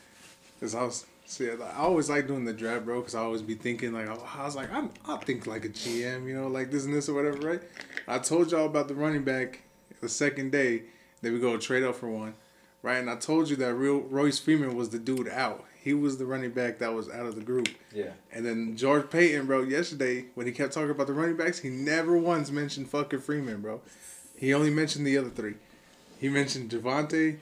[0.59, 3.55] cause I was see, I always like doing the draft, bro, cause I always be
[3.55, 6.85] thinking like I was like I I think like a GM, you know, like this
[6.85, 7.61] and this or whatever, right?
[8.07, 9.61] I told y'all about the running back
[10.01, 10.83] the second day
[11.21, 12.35] that we go trade up for one,
[12.81, 12.97] right?
[12.97, 15.65] And I told you that real Royce Freeman was the dude out.
[15.81, 17.67] He was the running back that was out of the group.
[17.93, 18.11] Yeah.
[18.31, 21.69] And then George Paton, bro, yesterday when he kept talking about the running backs, he
[21.69, 23.81] never once mentioned fucking Freeman, bro.
[24.37, 25.55] He only mentioned the other three.
[26.19, 27.39] He mentioned Javonte,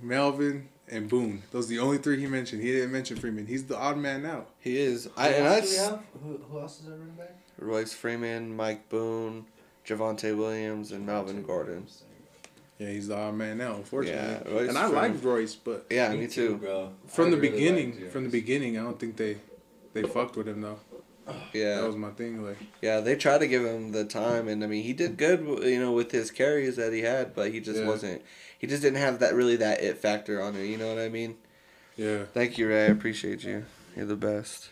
[0.00, 1.42] Melvin, and Boone.
[1.50, 2.62] Those are the only three he mentioned.
[2.62, 3.46] He didn't mention Freeman.
[3.46, 4.50] He's the odd man out.
[4.60, 5.08] He is.
[5.16, 6.00] I Who and else do we have?
[6.22, 7.36] Who, who else is our running back?
[7.58, 9.46] Royce Freeman, Mike Boone,
[9.86, 11.86] Javonte Williams, and Melvin Gordon.
[12.78, 14.20] Yeah, he's the odd man out, unfortunately.
[14.52, 15.12] Yeah, Royce and I Freeman.
[15.14, 16.56] like Royce, but Yeah, me, too.
[16.56, 16.92] bro.
[17.06, 19.36] from I the really beginning, from the beginning, I don't think they
[19.92, 20.78] they fucked with him though.
[21.52, 22.44] Yeah, that was my thing.
[22.44, 23.00] Like, yeah.
[23.00, 25.92] They tried to give him the time, and I mean, he did good, you know,
[25.92, 27.86] with his carries that he had, but he just Yeah.
[27.86, 28.22] wasn't.
[28.58, 30.64] He just didn't have that really that it factor on it.
[30.66, 31.36] You know what I mean?
[31.96, 32.84] yeah, Thank you, Ray.
[32.86, 33.64] I appreciate you.
[33.96, 34.70] You're the best.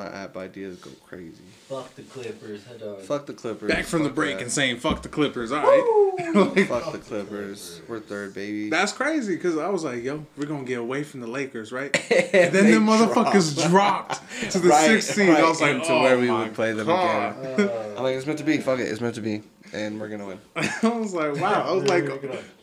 [0.00, 1.42] My app ideas go crazy.
[1.68, 2.64] Fuck the Clippers.
[2.64, 3.02] Head on.
[3.02, 3.70] Fuck the Clippers.
[3.70, 4.44] back from the break that.
[4.44, 5.52] and saying fuck the Clippers.
[5.52, 7.82] All right, Like, Fuck the Clippers.
[7.86, 8.70] We're third, baby.
[8.70, 11.94] that's crazy because I was like, yo, we're gonna get away from the Lakers, right?
[12.10, 15.28] and And then the motherfuckers dropped to the right, sixth seed.
[15.28, 17.36] I was like, into oh where we oh would play them God.
[17.44, 17.68] again.
[17.68, 18.56] Uh, I'm like, it's meant to be.
[18.56, 19.42] Fuck it, it's meant to be,
[19.74, 20.40] and we're gonna win.
[20.56, 21.68] I was like, wow.
[21.68, 22.08] I was like,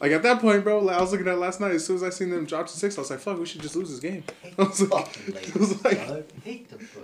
[0.01, 0.79] like at that point, bro.
[0.79, 1.69] Like I was looking at it last night.
[1.71, 3.61] As soon as I seen them drop to six, I was like, fuck, we should
[3.61, 4.23] just lose this game.
[4.57, 6.43] I was like, Fucking I was like.
[6.43, 7.03] Hate the fuck.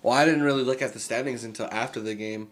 [0.00, 2.50] Well, I didn't really look at the standings until after the game,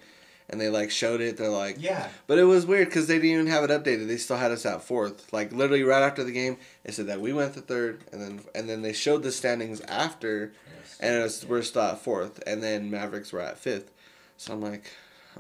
[0.49, 1.37] and they like showed it.
[1.37, 2.09] They're like, Yeah.
[2.27, 4.09] But it was weird because they didn't even have it updated.
[4.09, 5.33] They still had us at fourth.
[5.33, 8.40] Like literally right after the game, they said that we went to third, and then
[8.53, 10.53] and then they showed the standings after,
[10.99, 13.93] and it was, we're still at fourth, and then Mavericks were at fifth.
[14.37, 14.90] So I'm like,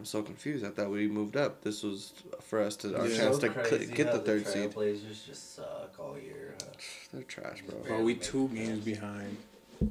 [0.00, 0.64] I'm so confused.
[0.64, 1.62] I thought we moved up.
[1.62, 3.16] This was for us to our Yeah.
[3.18, 4.70] chance So to cl- crazy get how the third seed.
[4.72, 6.54] Trailblazers just suck all year.
[6.58, 6.66] Huh?
[7.12, 7.78] They're trash, bro.
[7.80, 9.36] bro, we two games behind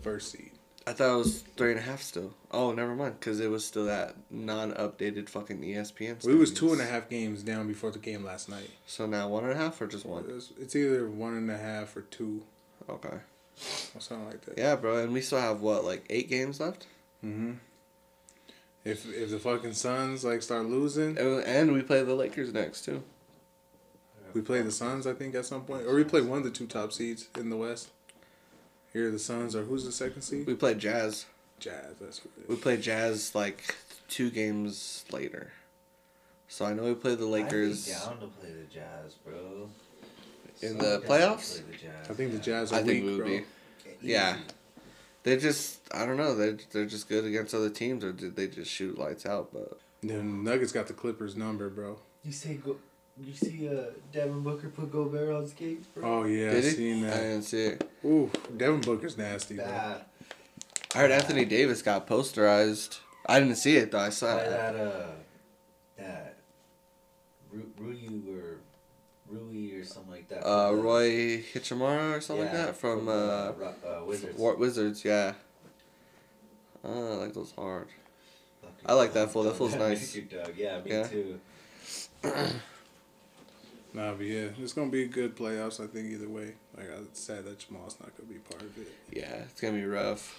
[0.02, 0.50] first seed.
[0.88, 2.34] I thought it was three and a half still.
[2.50, 6.26] Oh, never mind, because it was still that non-updated fucking ESPN.
[6.26, 8.72] We was two and a half games down before the game last night.
[8.88, 10.26] So now one and a half or just one?
[10.28, 12.42] It's, it's either one and a half or two
[12.90, 13.10] Okay.
[13.94, 14.58] or something like that.
[14.58, 16.88] Yeah, bro, and we still have what, like eight games left?
[17.24, 17.52] Mm-hmm.
[18.90, 22.86] If if the fucking Suns like start losing, And and we play the Lakers next
[22.86, 23.04] too.
[24.34, 25.06] we play the Suns.
[25.08, 27.50] I think at some point, or we play one of the two top seeds in
[27.50, 27.90] the West.
[28.94, 30.48] Here the Suns or who's the second seed?
[30.48, 31.26] We play Jazz.
[31.60, 31.96] Jazz.
[32.02, 33.76] That's who it We play Jazz like
[34.08, 35.52] two games later.
[36.48, 37.88] So I know we play the Lakers.
[37.88, 39.70] I'd be down to play the Jazz, bro.
[40.62, 41.62] In So the playoffs?
[41.68, 42.40] the Jazz, I think the.
[42.40, 43.28] Jazz are I think weak, we would bro.
[43.28, 43.44] be.
[44.02, 44.38] Yeah.
[45.30, 46.34] They just I don't know.
[46.34, 49.50] They they're just good against other teams, or did they just shoot lights out?
[49.54, 52.00] But The Nuggets got the Clippers number, bro.
[52.24, 52.78] You say go.
[53.22, 56.22] You see, uh, Devin Booker put Gobert on skates, bro.
[56.22, 56.70] Oh yeah, I did he?
[56.72, 57.18] seen I that.
[57.18, 57.92] didn't see it.
[58.04, 59.66] Ooh, Devin Booker's nasty, bro.
[59.66, 60.02] Bad.
[60.96, 62.98] I heard Anthony Davis got posterized.
[63.28, 64.00] I didn't see it though.
[64.00, 64.50] I saw By it.
[64.50, 65.06] that uh,
[65.98, 66.38] that
[67.52, 67.98] Ru- Rui
[68.36, 68.58] or
[69.30, 70.44] Rui or something like that.
[70.48, 74.38] Uh, Roy Hachimura or something yeah, like that from, uh, Ru- uh, Wizards.
[74.38, 75.06] War- Wizards.
[75.06, 75.34] Yeah.
[76.84, 77.88] Uh, I like those hard.
[78.62, 79.44] Fucking I like that fool.
[79.44, 80.14] That fool's nice.
[80.14, 80.54] dog.
[80.58, 81.08] Yeah, me Yeah.
[81.08, 81.40] too.
[83.92, 85.84] Nah, but yeah, it's gonna be a good playoffs.
[85.84, 86.54] I think either way.
[86.78, 88.88] Like I said, that Jamal's not gonna be part of it.
[89.12, 90.38] Yeah, it's gonna be rough.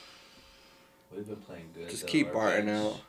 [1.13, 1.91] We've been playing good.
[1.91, 2.09] Just though.
[2.09, 3.01] keep Our Barton bench, out,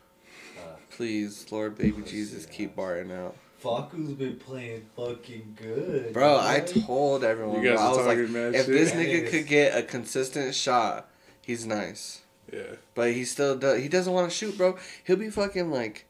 [0.57, 3.35] Uh, please, Lord, baby Jesus, see keep how- Barton out.
[3.61, 6.13] Facu's been playing fucking good.
[6.13, 7.61] Bro, I told everyone.
[7.61, 8.73] You guys bro, I are was like, talking mad if shit.
[8.73, 9.29] this nigga is.
[9.29, 11.07] could get a consistent shot,
[11.41, 12.21] he's nice.
[12.51, 12.63] Yeah.
[12.95, 13.79] But he still does.
[13.81, 14.77] He doesn't want to shoot, bro.
[15.05, 16.05] He'll be fucking like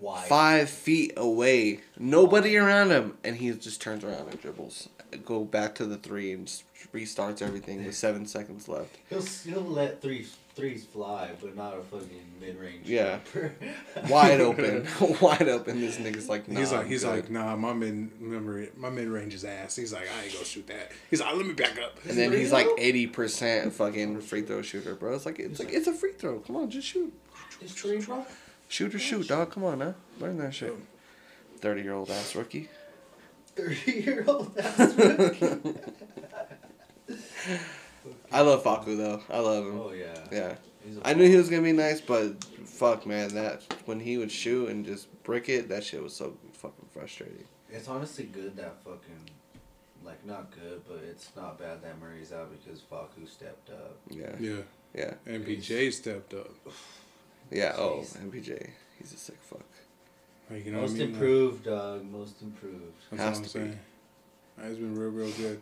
[0.00, 0.20] Why?
[0.22, 4.88] five feet away, nobody around him, and he just turns around and dribbles,
[5.24, 8.96] go back to the three, and just restarts everything with seven seconds left.
[9.08, 12.86] He'll he'll let threes threes fly, but not a fucking mid range.
[12.86, 13.20] Yeah.
[14.08, 14.86] Wide open,
[15.20, 15.80] wide open.
[15.80, 17.10] This nigga's like, nah, he's like I'm he's good.
[17.10, 19.76] like nah, my mid memory my mid range is ass.
[19.76, 20.90] He's like I ain't gonna shoot that.
[21.10, 21.98] He's like let me back up.
[22.08, 25.14] And then he's like eighty percent fucking free throw shooter, bro.
[25.14, 26.40] It's like it's like it's a free throw.
[26.40, 27.12] Come on, just shoot,
[27.60, 28.26] Just tree, bro.
[28.68, 29.52] shoot or shoot, dog.
[29.52, 30.74] Come on now, learn that shit.
[31.58, 32.68] Thirty year old ass rookie.
[33.54, 35.74] Thirty year old ass rookie.
[38.32, 39.22] I love Facu though.
[39.30, 39.80] I love him.
[39.80, 40.14] Oh yeah.
[40.30, 40.54] Yeah,
[41.04, 44.68] I knew he was gonna be nice, but fuck, man, that when he would shoot
[44.68, 47.44] and just brick it, that shit was so fucking frustrating.
[47.70, 49.30] It's honestly good that fucking,
[50.04, 53.96] like not good, but it's not bad that Murray's out because Facu stepped up.
[54.10, 54.60] Yeah, Yeah.
[54.94, 55.14] yeah.
[55.26, 56.50] MPJ stepped up.
[57.50, 57.74] Yeah.
[57.76, 58.70] Oh, MPJ.
[58.98, 59.64] He's a sick fuck.
[60.50, 61.10] Like, you know Most I mean?
[61.10, 62.04] improved, dog.
[62.10, 62.92] Most improved.
[63.10, 63.48] That's Has what I'm to be.
[63.72, 63.78] saying.
[64.70, 65.60] It's been real, real good.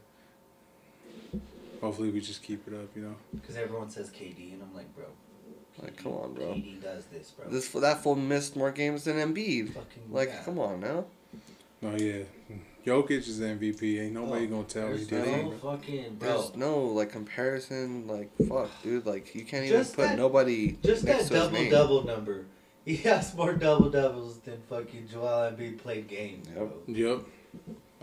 [1.80, 2.88] Hopefully, we just keep it up.
[2.94, 3.14] You know.
[3.34, 5.04] Because everyone says KD, and I'm like, bro.
[5.82, 6.46] Like, come on, bro.
[6.54, 7.48] KD does this, bro.
[7.50, 9.74] This that fool missed more games than Embiid.
[9.74, 10.42] fucking Like, yeah.
[10.44, 11.04] come on now.
[11.82, 12.22] Oh yeah,
[12.86, 14.00] Jokic is the MVP.
[14.00, 16.28] Ain't nobody Oh, gonna tell he There's did no fucking bro.
[16.40, 18.06] There's no like comparison.
[18.06, 19.04] Like, fuck, dude.
[19.04, 21.70] Like, you can't Just even put that- nobody Just next that to his double name.
[21.70, 22.46] double number.
[22.86, 26.72] He has more double doubles than fucking Joel Embiid played games, bro.
[26.86, 27.20] Yep.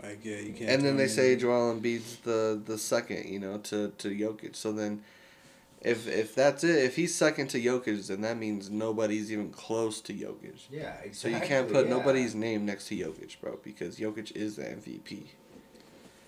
[0.06, 0.70] Like yeah, you can't.
[0.70, 1.40] And then they say that.
[1.40, 4.56] Joel Embiid's the the second, you know, to to Jokic.
[4.56, 5.02] So then,
[5.80, 10.00] if if that's it, if he's second to Jokic, then that means nobody's even close
[10.02, 10.66] to Jokic.
[10.70, 11.12] Yeah, exactly.
[11.12, 11.96] So you can't put yeah.
[11.96, 15.22] nobody's name next to Jokic, bro, because Jokic is the MVP.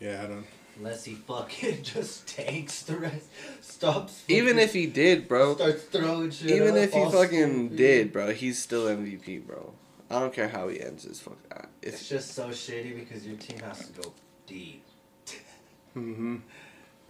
[0.01, 0.47] Yeah, I don't.
[0.79, 3.29] Unless he fucking just tanks the rest,
[3.63, 4.25] stops.
[4.29, 6.51] Even if he did, bro, starts throwing shit.
[6.51, 7.77] even up, if he fucking stupid.
[7.77, 9.73] did, bro, he's still MVP, bro.
[10.17, 11.39] I don't care how he ends his fuck.
[11.55, 14.13] uh, It's It's just so shitty because your team has to go
[14.47, 14.83] deep.
[15.97, 16.37] Mm-hmm.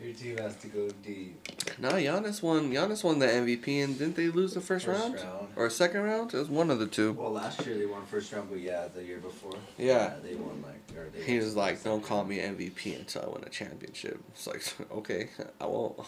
[0.01, 1.40] Your team has to go deep.
[1.79, 2.71] no Giannis won.
[2.71, 5.14] Giannis won the MVP, and didn't they lose the first, First round?
[5.14, 5.49] round.
[5.57, 6.35] or second round?
[6.35, 7.14] It was one of the two.
[7.14, 9.55] Well, last year they won first round, but yeah, the year before.
[9.79, 10.14] Yeah.
[10.23, 10.97] they won like.
[10.97, 14.47] Or they He was like, "Don't call me MVP until I win a championship." It's
[14.47, 15.99] like, okay, I won't.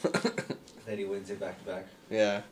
[0.87, 1.87] Then he wins it back to back.
[2.11, 2.43] yeah,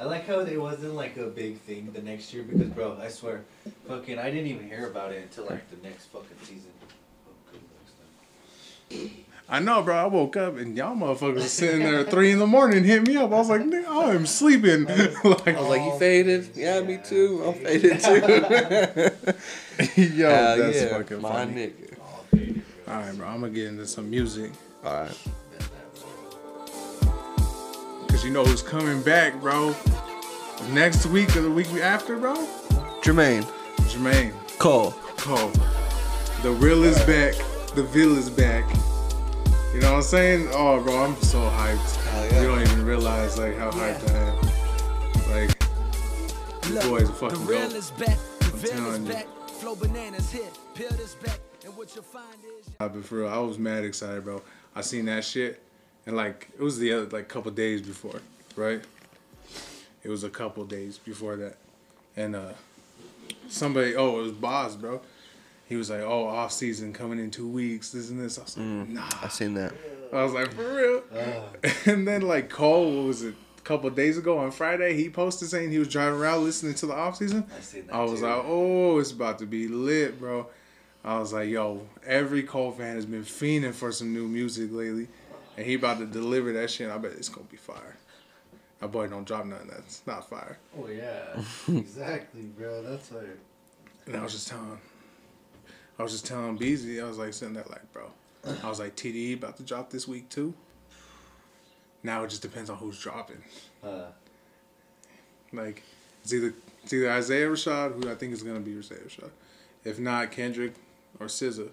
[0.00, 3.08] I like how it wasn't like a big thing the next year because, bro, I
[3.08, 3.44] swear,
[3.86, 6.70] fucking, I didn't even hear about it until like the next fucking season.
[6.82, 7.60] Oh, good
[8.90, 9.24] next time.
[9.52, 9.96] I know, bro.
[9.96, 13.04] I woke up and y'all motherfuckers was sitting there at three in the morning, hit
[13.06, 13.32] me up.
[13.32, 14.84] I was like, nigga, I am sleeping.
[15.24, 16.50] like, I was like, "You faded?
[16.54, 17.42] Yeah, me too.
[17.44, 18.00] I'm faded.
[18.00, 18.44] faded
[19.96, 21.52] too." yo, Hell that's yeah, fucking my funny.
[21.54, 21.94] nigga.
[22.00, 22.94] Oh, faded, bro.
[22.94, 23.26] All right, bro.
[23.26, 24.52] I'm gonna get into some music
[24.84, 25.39] All right, Bet that, bro.
[28.20, 29.74] Because you know who's coming back, bro.
[30.72, 32.34] Next week or the week after, bro.
[33.00, 33.44] Jermaine
[33.88, 34.90] Jermaine Cole.
[35.16, 35.50] Cole.
[36.42, 37.34] The real is back.
[37.74, 38.68] The Ville is back.
[39.72, 40.48] You know what I'm saying?
[40.52, 41.96] Oh, bro, I'm so hyped.
[41.96, 42.40] Hell yeah.
[42.42, 44.36] You don't even realize like how hyped I am.
[45.30, 47.76] Like, these boys are fucking the real dope.
[47.78, 49.12] is back, the I'm is telling you.
[49.14, 52.68] back, flow bananas hit, peel this back, and what you'll find is.
[52.78, 54.42] But for real, I was mad excited, bro.
[54.74, 55.62] I seen that shit,
[56.06, 58.20] and like it was the other like couple days before,
[58.56, 58.82] right?
[60.02, 61.56] It was a couple days before that,
[62.16, 62.52] and uh,
[63.48, 65.00] somebody, oh, it was Boz, bro.
[65.68, 68.56] He was like, "Oh, off season coming in two weeks, this and this." I was
[68.56, 69.72] like, "Nah." I seen that.
[70.12, 71.02] I was like, "For real?"
[71.86, 73.34] and then like Cole, what was it?
[73.58, 76.86] A couple days ago on Friday, he posted saying he was driving around listening to
[76.86, 77.46] the off season.
[77.56, 78.26] I seen that I was too.
[78.26, 80.46] like, oh, it's about to be lit, bro.
[81.04, 85.08] I was like, yo, every Cole fan has been fiending for some new music lately,
[85.56, 86.90] and he about to deliver that shit.
[86.90, 87.96] I bet it's gonna be fire.
[88.80, 90.58] My boy don't drop nothing that's not fire.
[90.78, 92.82] Oh yeah, exactly, bro.
[92.82, 93.38] That's like.
[94.06, 94.78] And I was just telling,
[95.98, 98.10] I was just telling Beezy, I was like sitting there like, bro,
[98.62, 100.54] I was like, TDE about to drop this week too.
[102.02, 103.42] Now it just depends on who's dropping.
[103.84, 104.06] Uh,
[105.52, 105.82] Like,
[106.22, 109.30] it's either it's either Isaiah Rashad, who I think is gonna be Isaiah Rashad,
[109.84, 110.72] if not Kendrick
[111.20, 111.68] or SZA.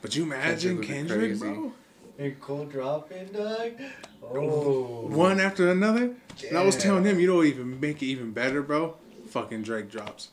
[0.00, 1.72] But you imagine Kendrick Kendrick, bro,
[2.18, 3.72] and Cole dropping, dog.
[4.22, 5.06] Oh.
[5.08, 6.14] one after another.
[6.48, 8.96] And I was telling him, you know, even make it even better, bro.
[9.28, 10.30] Fucking Drake drops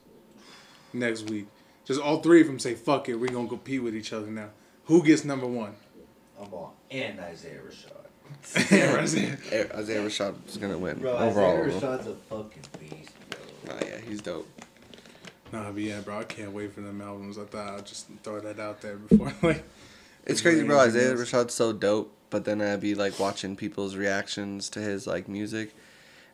[0.93, 1.47] next week.
[1.85, 4.49] Just all three of them say, "Fuck it, we're gonna compete with each other now.
[4.85, 5.75] Who gets number one?"
[6.39, 6.71] I'm on.
[6.91, 8.61] And Isaiah Rashad.
[8.99, 9.37] Isaiah.
[9.75, 11.63] Isaiah Rashad is gonna win Bro, overall.
[11.63, 11.79] Isaiah.
[11.81, 13.39] Rashad's a fucking beast, bro.
[13.75, 14.47] Oh yeah, he's dope.
[15.51, 17.39] Nah, but yeah, bro, I can't wait for them albums.
[17.39, 19.63] I thought I'd just throw that out there before, like.
[20.29, 20.79] It's crazy, bro.
[20.79, 21.19] anything Isaiah else.
[21.31, 25.73] Rashad's so dope, but then I'd be like watching people's reactions to his like music,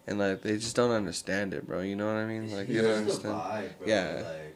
[0.08, 1.81] and like they just don't understand it, bro.
[1.81, 2.51] You know what I mean?
[2.55, 3.65] Like you He's don't just a understand.
[3.73, 3.88] vibe, bro.
[3.88, 4.23] Yeah.
[4.25, 4.55] Like,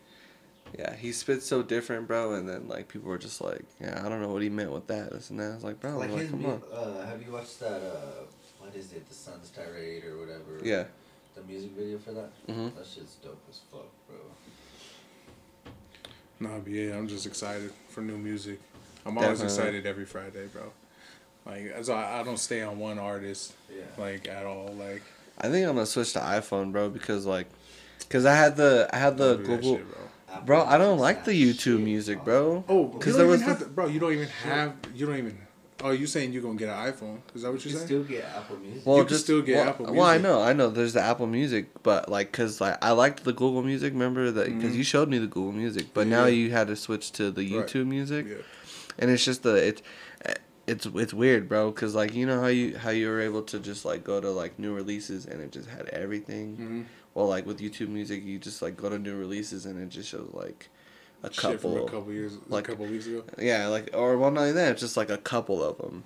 [0.78, 2.34] Yeah, he spits so different, bro.
[2.34, 4.86] And then like people were just like, yeah, I don't know what he meant with
[4.88, 5.52] that, this and that.
[5.52, 6.62] I was like, bro, like like, his come mu- on.
[6.72, 7.82] uh, have you watched that?
[7.82, 8.26] Uh,
[8.60, 9.08] what is it?
[9.10, 10.60] The Sun's Tirade or whatever.
[10.64, 10.84] Yeah.
[11.36, 12.30] The music video for that.
[12.48, 12.76] Mhm.
[12.76, 14.18] That shit's dope as fuck, bro.
[16.42, 18.60] Nah, but yeah, I'm just excited for new music.
[19.10, 19.64] I'm always Definitely.
[19.64, 20.72] excited every Friday, bro.
[21.46, 23.84] Like, as I, I don't stay on one artist Yeah.
[23.98, 24.74] like at all.
[24.78, 25.02] Like,
[25.40, 27.48] I think I'm gonna switch to iPhone, bro, because like,
[28.10, 29.76] cause I had the I had the don't do that Google.
[29.78, 30.00] shit, bro.
[30.46, 32.26] Bro, I don't like the YouTube shit, music, dog.
[32.26, 32.64] bro.
[32.70, 33.88] Oh, because there there was was the- bro.
[33.88, 34.76] You don't even have.
[34.94, 35.38] You don't even.
[35.82, 37.20] Oh, you saying you're gonna get an iPhone?
[37.34, 37.88] Is that what You you're can saying?
[37.88, 38.86] still get Apple Music.
[38.86, 40.70] Well, You can just still get well, Apple Well, I know, I know.
[40.70, 43.94] There's the Apple Music, but like, cause like I liked the Google Music.
[43.94, 44.54] Remember that?
[44.54, 44.78] Because Mhm.
[44.78, 47.66] you showed me the Google Music, but now you had to switch to the Right.
[47.66, 48.36] YouTube Music, Yeah.
[49.00, 49.82] And it's just the it.
[50.68, 51.72] it's it's weird, bro.
[51.72, 54.30] Cause like you know how you how you were able to just like go to
[54.30, 56.58] like new releases and it just had everything.
[56.58, 56.86] Mhm.
[57.16, 60.10] Well, like with YouTube Music, you just like go to new releases and it just
[60.10, 60.70] shows like
[61.24, 61.74] a Shit couple.
[61.76, 63.24] from a couple years, like- a couple weeks ago.
[63.40, 64.74] Yeah, like or well, not even that.
[64.74, 66.04] It's just like a couple of them,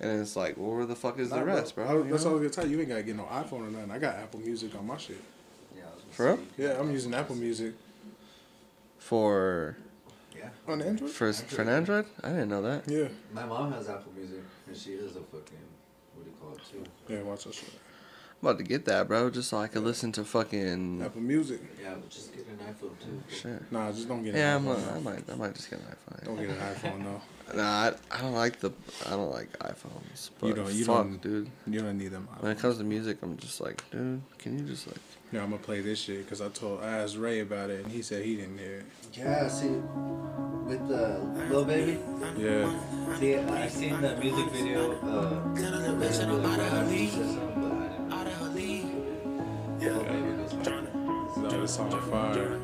[0.00, 1.86] and it's like, well, where the fuck is the rest, bro?
[1.86, 2.32] I- You that's know?
[2.32, 2.72] all I can tell you.
[2.76, 3.90] You ain't gotta get no iPhone or nothing.
[3.92, 5.16] I got Apple Music on my shit.
[5.76, 6.38] Yeah, I was For real?
[6.58, 7.72] Yeah, I'm using Apple Music
[8.98, 9.76] For
[10.42, 10.72] Yeah.
[10.72, 11.10] on Android.
[11.10, 12.88] for for an Android, I didn't know that.
[12.88, 15.58] Yeah, My mom has Apple Music, and she is a fucking
[16.14, 16.84] what do you call it too?
[17.14, 17.22] yeah.
[17.22, 17.70] Watch that shit.
[18.42, 21.60] I'm about to get that, bro, just so I could listen to fucking Apple Music.
[21.80, 23.22] Yeah, but just get an iPhone too.
[23.32, 23.70] shit.
[23.70, 24.34] Nah, just don't get.
[24.34, 24.96] Yeah, an I'm, iPhone.
[24.96, 26.24] I might I might just get an iPhone.
[26.24, 27.20] Don't get an iPhone though.
[27.54, 28.70] Nah, I, I don't like the
[29.06, 30.30] I don't like iPhones.
[30.40, 31.50] But You don't- you fuck, don't- dude.
[31.66, 32.26] You don't need them.
[32.40, 34.96] When it comes to music, I'm just like, dude, can you just like?
[35.32, 37.90] Yeah, I'm gonna play this shit because I told I asked Ray about it and
[37.90, 38.84] he said he didn't hear it.
[39.14, 41.98] Yeah, see, with the little Baby.
[42.36, 42.70] Yeah,
[43.18, 44.92] See, I seen the music video.
[45.00, 47.32] Uh, really bad, he said something, I didn't.
[49.80, 50.88] Lil Baby goes hard.
[51.34, 52.60] so this song fire.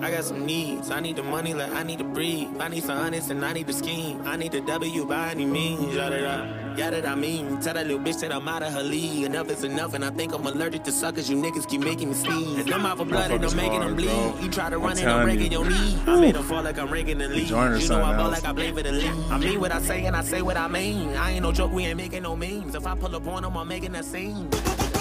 [0.00, 0.90] I got some needs.
[0.92, 2.48] I need the money like I need to breathe.
[2.60, 4.22] I need some honest and I need the scheme.
[4.24, 5.94] I need the W by any means.
[5.94, 7.60] Yada da, yada I mean.
[7.60, 9.24] Tell that little bitch that I'm out of her league.
[9.24, 11.28] Enough is enough, and I think I'm allergic to suckers.
[11.30, 12.58] You niggas keep making me sneeze.
[12.58, 14.06] And I'm out for blood and I'm making them bleed.
[14.06, 14.38] bro.
[14.40, 15.60] You try to run and I'm breaking you.
[15.60, 15.98] your knee.
[16.06, 17.48] I made them fall like I'm raking the lead.
[17.48, 19.10] You know I ball like I play for the league.
[19.30, 21.16] I mean what I say and I say what I mean.
[21.16, 22.74] I ain't no joke, we ain't making no memes.
[22.74, 24.48] If I pull up on them, I'm making a scene.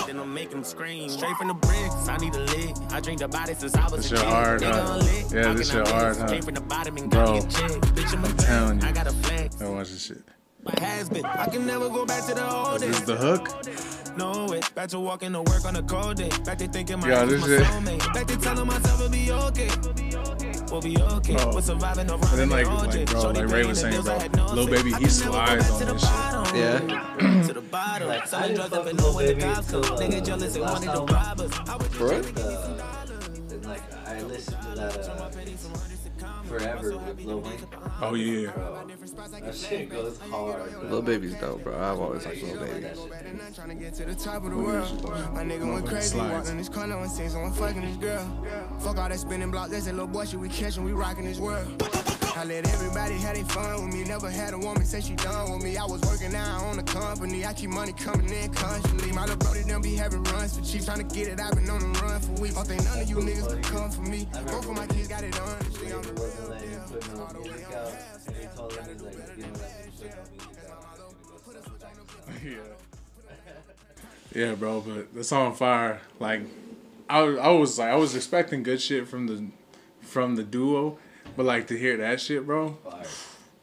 [0.07, 1.09] Then I'm making them scream.
[1.09, 2.75] Straight from the bricks, I need a lick.
[2.91, 4.25] I drink the body since I was This a kid.
[4.25, 5.01] hard, huh?
[5.31, 6.27] Yeah, this shit hard, huh?
[6.27, 7.81] Came from the bottom and Bro, got me a check.
[7.95, 8.23] Bitch, I'm
[8.83, 8.93] a you.
[8.93, 9.55] got a flex.
[9.55, 10.23] Go watch this shit.
[10.63, 11.25] My has been.
[11.25, 13.05] I can never go back to the old This is days.
[13.05, 14.17] the hook.
[14.17, 14.61] No way.
[14.75, 16.29] Back to walking to work on a cold day.
[16.45, 18.13] Back to thinking my Yeah, this my shit- soulmate.
[18.13, 19.69] Back to telling myself it'll be okay.
[20.71, 21.35] We'll be okay.
[21.39, 21.55] Oh.
[21.55, 24.07] We're surviving the And then like, rock like bro, like Ray paying was saying, bills,
[24.07, 24.65] I bro, had no Lil.
[24.67, 26.55] Baby he can never go slides on this shit.
[26.55, 27.43] Yeah.
[27.47, 28.07] to the bottom.
[28.07, 29.83] Like, I Selling didn't drugs up and with Lil knowing the Baby cops come.
[29.83, 31.59] uh, Nigga jealous and wanted to rob us.
[31.69, 32.21] I would For real?
[32.21, 32.83] The,
[33.51, 35.29] and like I listened to that uh,
[36.59, 37.67] forever with Lil Wayne.
[38.01, 38.51] Oh yeah.
[38.51, 38.87] Bro,
[39.41, 40.71] that shit goes hard.
[40.71, 40.89] Bro.
[40.89, 41.75] Lil Baby's dope, bro.
[41.75, 42.79] I've always liked Lil Baby.
[42.81, 43.55] That.
[43.55, 45.03] Trying to get to the top of the world.
[45.33, 46.33] My nigga went crazy, Slides.
[46.33, 48.25] walked in his corner and seen someone fucking his girl.
[48.79, 51.39] Fuck all that spinning block, that's that little boy shit we catching, we rocking this
[51.39, 52.12] world.
[52.35, 54.03] I let everybody have their fun with me.
[54.05, 55.77] Never had a woman say she done with me.
[55.77, 57.45] I was working now on the company.
[57.45, 59.11] I keep money coming in constantly.
[59.11, 60.83] My little brody done be having runs for cheap.
[60.83, 62.55] Trying to get it, I've been on the run for weeks.
[62.55, 64.27] Don't think none of you niggas could come for me.
[64.47, 65.59] Both of my kids got it on.
[65.59, 67.91] Baby wasn't letting him put no music out,
[68.27, 70.89] and he told him like, you know, let me put no music out.
[70.89, 72.49] I'm gonna go
[74.33, 74.47] Yeah.
[74.47, 76.01] Yeah, bro, but the song fire.
[76.19, 76.41] Like,
[77.07, 79.45] I, I was like, I was expecting good shit from the,
[80.01, 80.97] from the duo,
[81.35, 82.77] but like to hear that shit, bro.
[82.83, 83.03] Fire,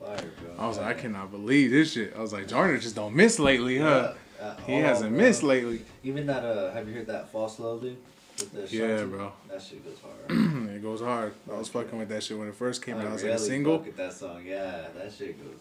[0.00, 0.54] fire, bro.
[0.58, 2.14] I was like, I cannot believe this shit.
[2.16, 4.14] I was like, Joyner just don't miss lately, huh?
[4.40, 5.22] Uh, He oh, hasn't bro.
[5.24, 5.82] missed lately.
[6.02, 7.96] Even that, uh, have you heard that false love, dude?
[8.38, 9.32] With the Yeah, bro.
[9.50, 10.70] That shit goes hard.
[10.70, 11.34] it goes hard.
[11.52, 13.06] I was fucking with that shit when it first came out.
[13.06, 13.78] I was like a single.
[13.78, 14.42] fuck with that song.
[14.44, 15.58] Yeah, that shit goes.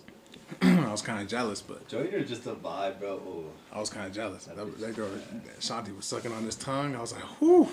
[0.61, 3.21] I was kind of jealous, but Joyner just a vibe, bro.
[3.25, 3.45] Oh.
[3.71, 4.45] I was kind of jealous.
[4.45, 6.95] That, that girl, that Shanti was sucking on his tongue.
[6.95, 7.69] I was like, whew.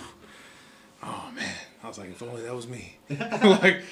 [1.02, 1.52] Oh man.
[1.84, 2.96] I was like, if only that was me.
[3.10, 3.82] like,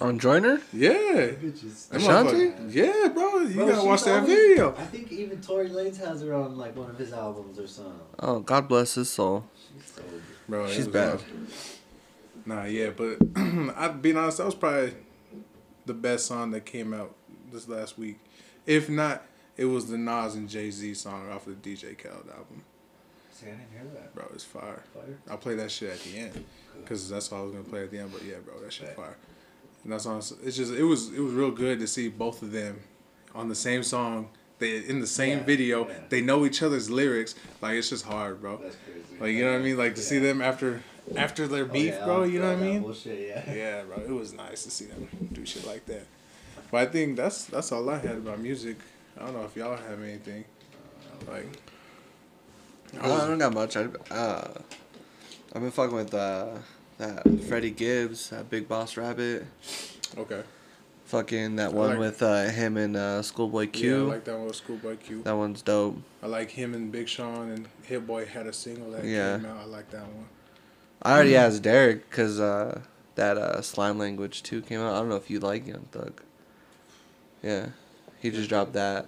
[0.00, 0.60] On Joyner?
[0.72, 0.92] yeah.
[0.92, 1.92] Bitches.
[1.92, 2.50] Ashanti?
[2.50, 3.38] motherfucker- Yeah, bro.
[3.40, 4.74] You Bro, gotta watch that always- video.
[4.76, 7.98] I think even Tory Lanez has her on like one of his albums or something.
[8.20, 9.44] Oh, God bless his soul.
[9.76, 10.02] She's so
[10.48, 11.12] Bro, She's bad.
[11.14, 11.78] rough.
[12.46, 14.94] Nah, yeah, but I'd be honest, that was probably
[15.86, 17.14] the best song that came out
[17.50, 18.18] this last week.
[18.66, 19.24] If not,
[19.56, 22.62] it was the Nas and Jay Z song off the DJ Khaled album.
[23.44, 24.14] See, I didn't hear that.
[24.14, 24.82] Bro, it's fire.
[24.94, 25.18] Fire.
[25.30, 26.44] I'll play that shit at the end
[26.80, 28.10] because that's all I was gonna play at the end.
[28.12, 28.96] But yeah, bro, that shit Bet.
[28.96, 29.16] fire.
[29.84, 30.18] And that's on.
[30.18, 32.80] It's just it was it was real good to see both of them
[33.34, 34.28] on the same song.
[34.58, 35.88] They in the same Yeah, video.
[35.88, 35.94] yeah.
[36.08, 37.34] They know each other's lyrics.
[37.60, 38.58] Like it's just hard, bro.
[38.62, 39.20] That's crazy.
[39.20, 39.76] Like you know what I mean?
[39.76, 40.82] Like to see them after
[41.16, 42.22] after their Oh, beef, yeah, bro.
[42.24, 42.82] You know what I mean?
[42.82, 43.52] Bullshit, yeah.
[43.52, 43.98] Yeah, bro.
[43.98, 46.06] It was nice to see them do shit like that.
[46.70, 48.76] But I think that's that's all I had about music.
[49.20, 50.44] I don't know if y'all have anything.
[51.28, 51.46] Uh, like,
[53.00, 53.76] I I don't got much.
[53.76, 54.48] I, uh,
[55.54, 56.48] I've been fucking with uh,
[56.98, 59.46] that Freddie Gibbs, that Big Boss Rabbit.
[60.16, 60.42] okay.
[61.06, 64.04] Fucking that one like- with uh, him and uh, Schoolboy Yeah, I Q.
[64.06, 65.22] like that one with Schoolboy Q.
[65.22, 65.98] that one's dope.
[66.22, 69.36] I like him and Big Sean and Hit Boy had a single that Yeah.
[69.36, 69.58] came out.
[69.58, 70.26] I like that one.
[71.02, 72.80] I already asked Derek because uh,
[73.16, 74.94] that uh, Slime Language 2 came out.
[74.94, 76.22] I don't know if you like Young Thug.
[77.42, 77.66] Yeah.
[78.20, 79.06] He just dropped that.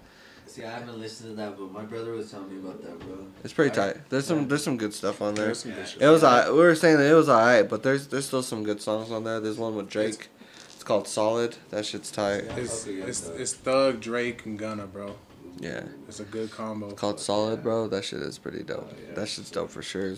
[0.56, 3.26] See, I haven't listened to that, but my brother was telling me about that, bro.
[3.44, 4.08] It's pretty tight.
[4.08, 5.44] There's some there's some good stuff on there.
[5.46, 6.00] There's some good shit.
[6.00, 6.50] It was alright.
[6.50, 9.24] We were saying that it was alright, but there's there's still some good songs on
[9.24, 9.38] there.
[9.38, 10.28] There's one with Drake.
[10.74, 11.56] It's called Solid.
[11.68, 12.44] That shit's tight.
[12.56, 13.38] It's yeah, it's, Thug.
[13.40, 15.16] it's Thug, Drake, and Gunna, bro.
[15.58, 15.82] Yeah.
[16.08, 16.88] It's a good combo.
[16.88, 17.88] It's called Solid, bro.
[17.88, 18.88] That shit is pretty dope.
[18.90, 19.14] Oh, yeah.
[19.14, 20.14] That shit's dope for sure.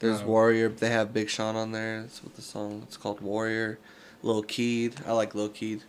[0.00, 0.70] There's Um, Warrior.
[0.70, 2.02] They have Big Sean on there.
[2.02, 2.82] That's what the song.
[2.88, 3.78] It's called Warrior.
[4.24, 4.96] Lil Keed.
[5.06, 5.82] I like Lil Keed.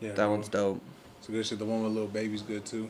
[0.00, 0.30] Yeah, That bro.
[0.32, 0.82] one's dope.
[1.26, 1.58] It's a good shit.
[1.58, 2.88] The one with Lil Baby's good too.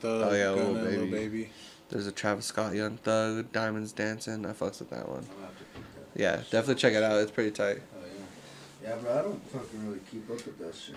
[0.00, 1.10] Thug, Oh, yeah, Lil Gunna, Lil Baby.
[1.10, 1.50] Baby.
[1.88, 3.52] There's a Travis Scott Young Thug.
[3.52, 4.44] Diamonds Dancing.
[4.44, 5.18] I fucks with that one.
[5.20, 6.20] I'm gonna have to pick that.
[6.20, 7.20] Yeah, definitely check it out.
[7.20, 7.78] It's pretty tight.
[7.94, 8.04] Oh
[8.82, 8.88] yeah.
[8.90, 9.12] Yeah, bro.
[9.16, 10.96] I don't fucking really keep up with that shit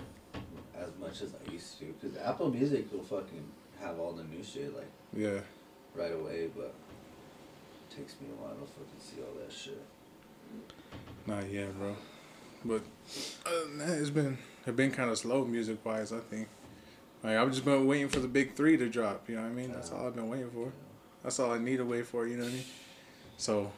[0.75, 1.93] as much as I used to.
[2.01, 3.43] Cause Apple Music will fucking
[3.79, 5.41] have all the new shit like Yeah.
[5.93, 6.73] right away, but
[7.91, 9.79] it takes me a while to fucking see all that shit.
[11.27, 11.95] Nah, yeah, bro.
[12.65, 12.81] But
[13.45, 16.11] other than it's been it's been kind of slow music wise.
[16.11, 16.47] I think.
[17.23, 19.29] Like I've just been waiting for the big three to drop.
[19.29, 19.71] You know what I mean?
[19.71, 20.71] That's all I've been waiting for.
[21.23, 22.27] That's all I need to wait for.
[22.27, 22.65] You know what I mean?
[23.37, 23.71] So,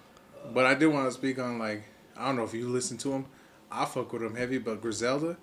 [0.54, 1.84] but I did want to speak on like
[2.18, 3.26] I don't know if you listen to them.
[3.72, 5.38] I fuck with them heavy, but Griselda,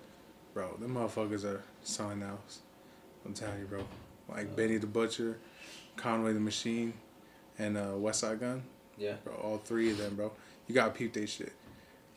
[0.53, 2.59] bro, them motherfuckers are something else.
[3.25, 3.85] I'm telling you, bro.
[4.27, 5.37] Like Benny the Butcher,
[5.95, 6.93] Conway the Machine,
[7.59, 8.63] and uh, Westside Gunn
[8.97, 9.15] Yeah.
[9.23, 9.33] bro.
[9.35, 10.31] All three of them, bro.
[10.67, 11.53] You gotta peep they shit.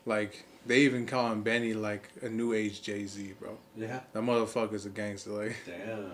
[0.05, 3.57] Like they even call him Benny like a new age Jay Z, bro.
[3.77, 4.01] Yeah.
[4.13, 5.31] That motherfucker's a gangster.
[5.31, 6.11] Like Damn.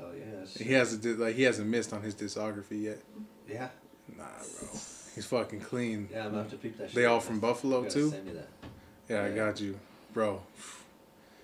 [0.00, 0.56] Oh yes.
[0.56, 2.98] he hasn't like he hasn't missed on his discography yet.
[3.48, 3.68] Yeah.
[4.16, 4.68] Nah, bro.
[5.14, 6.08] He's fucking clean.
[6.10, 6.94] Yeah, I'm gonna have to peep that shit.
[6.96, 8.10] They all from Buffalo too.
[8.10, 8.48] Send me that.
[9.08, 9.78] Yeah, I got you,
[10.12, 10.42] bro.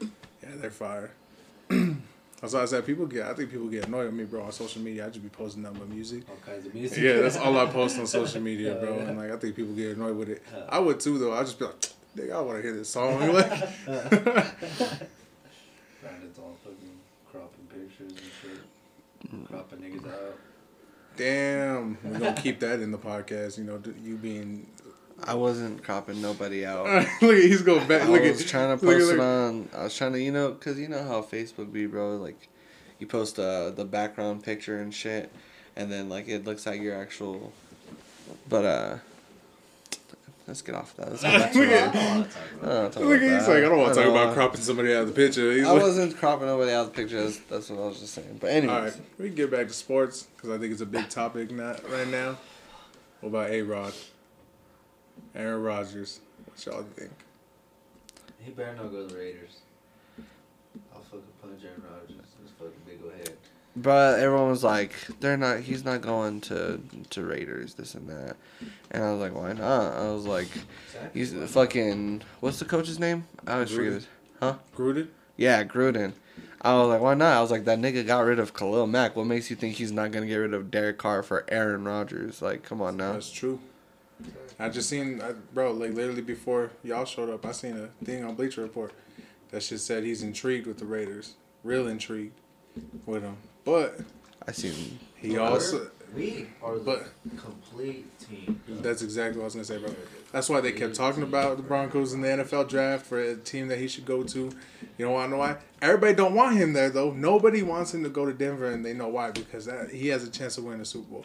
[0.43, 1.11] Yeah, they're fire.
[1.69, 3.27] That's why I said people get.
[3.27, 5.07] I think people get annoyed with me, bro, on social media.
[5.07, 6.23] I just be posting nothing but music.
[6.31, 6.97] All kinds of music.
[6.99, 8.95] Yeah, that's all I post on social media, bro.
[8.95, 9.09] Yeah, yeah.
[9.11, 10.43] And like, I think people get annoyed with it.
[10.51, 10.65] Yeah.
[10.71, 11.35] I would too, though.
[11.35, 11.75] I just be like,
[12.17, 13.19] nigga, I want to hear this song.
[13.33, 13.51] Like,
[16.01, 16.99] Brandon's all fucking
[17.31, 19.49] cropping pictures and shit.
[19.49, 20.39] Cropping niggas out.
[21.17, 23.59] damn, we're gonna keep that in the podcast.
[23.59, 24.67] You know, you being.
[25.23, 26.87] I wasn't cropping nobody out.
[27.23, 28.03] look, at he's going back.
[28.03, 29.69] I Look was at trying to look at- post it on.
[29.77, 32.17] I was trying to, you know, cause you know how Facebook be, bro.
[32.17, 32.49] Like,
[32.99, 35.31] you post uh, the background picture and shit,
[35.77, 37.53] and then like it looks like your actual.
[38.49, 38.97] But uh,
[40.51, 41.11] let's get off that.
[41.11, 43.03] Let's get back to Look at- I don't wanna talk about I don't wanna talk
[43.05, 44.35] Look, about he's like, I don't want to talk about know.
[44.35, 45.53] cropping somebody out of the picture.
[45.53, 47.23] He's I like, wasn't cropping nobody out of the picture.
[47.23, 48.39] That's, that's what I was just saying.
[48.41, 50.87] But anyway, all right, we can get back to sports because I think it's a
[50.87, 52.37] big topic not right now.
[53.21, 53.93] What about A Rod?
[55.35, 56.21] Aaron Rodgers.
[56.47, 57.11] What y'all think?
[58.41, 59.59] He better not go to the Raiders.
[60.95, 62.17] I'll fucking punch Aaron Rodgers.
[62.43, 63.37] This fucking big old head.
[63.77, 65.61] But everyone was like, they're not.
[65.61, 67.75] He's not going to to Raiders.
[67.75, 68.37] This and that.
[68.91, 69.95] And I was like, why not?
[69.95, 70.49] I was like,
[71.14, 72.23] he's fucking.
[72.41, 73.27] What's the coach's name?
[73.47, 73.97] I always forget Gruden.
[73.97, 74.07] it.
[74.41, 74.55] Huh?
[74.77, 75.09] Gruden?
[75.37, 76.12] Yeah, Gruden.
[76.62, 77.37] I was like, why not?
[77.37, 79.16] I was like, that nigga got rid of Khalil Mack.
[79.16, 82.43] What makes you think he's not gonna get rid of Derek Carr for Aaron Rodgers?
[82.43, 83.12] Like, come on now.
[83.12, 83.61] That's true.
[84.59, 88.25] I just seen, I, bro, like literally before y'all showed up, I seen a thing
[88.25, 88.93] on Bleacher Report
[89.51, 92.35] that shit said he's intrigued with the Raiders, real intrigued
[93.07, 93.39] with them.
[93.65, 94.01] But
[94.47, 94.99] I seen.
[95.17, 98.61] he We're- also, we are the but- complete team.
[98.69, 99.95] that's exactly what I was gonna say, bro.
[100.33, 103.67] That's why they kept talking about the Broncos in the NFL draft for a team
[103.69, 104.51] that he should go to.
[104.97, 105.25] You know why?
[105.25, 105.57] I know why?
[105.83, 107.11] Everybody don't want him there though.
[107.13, 110.23] Nobody wants him to go to Denver, and they know why because that, he has
[110.25, 111.25] a chance to win a Super Bowl.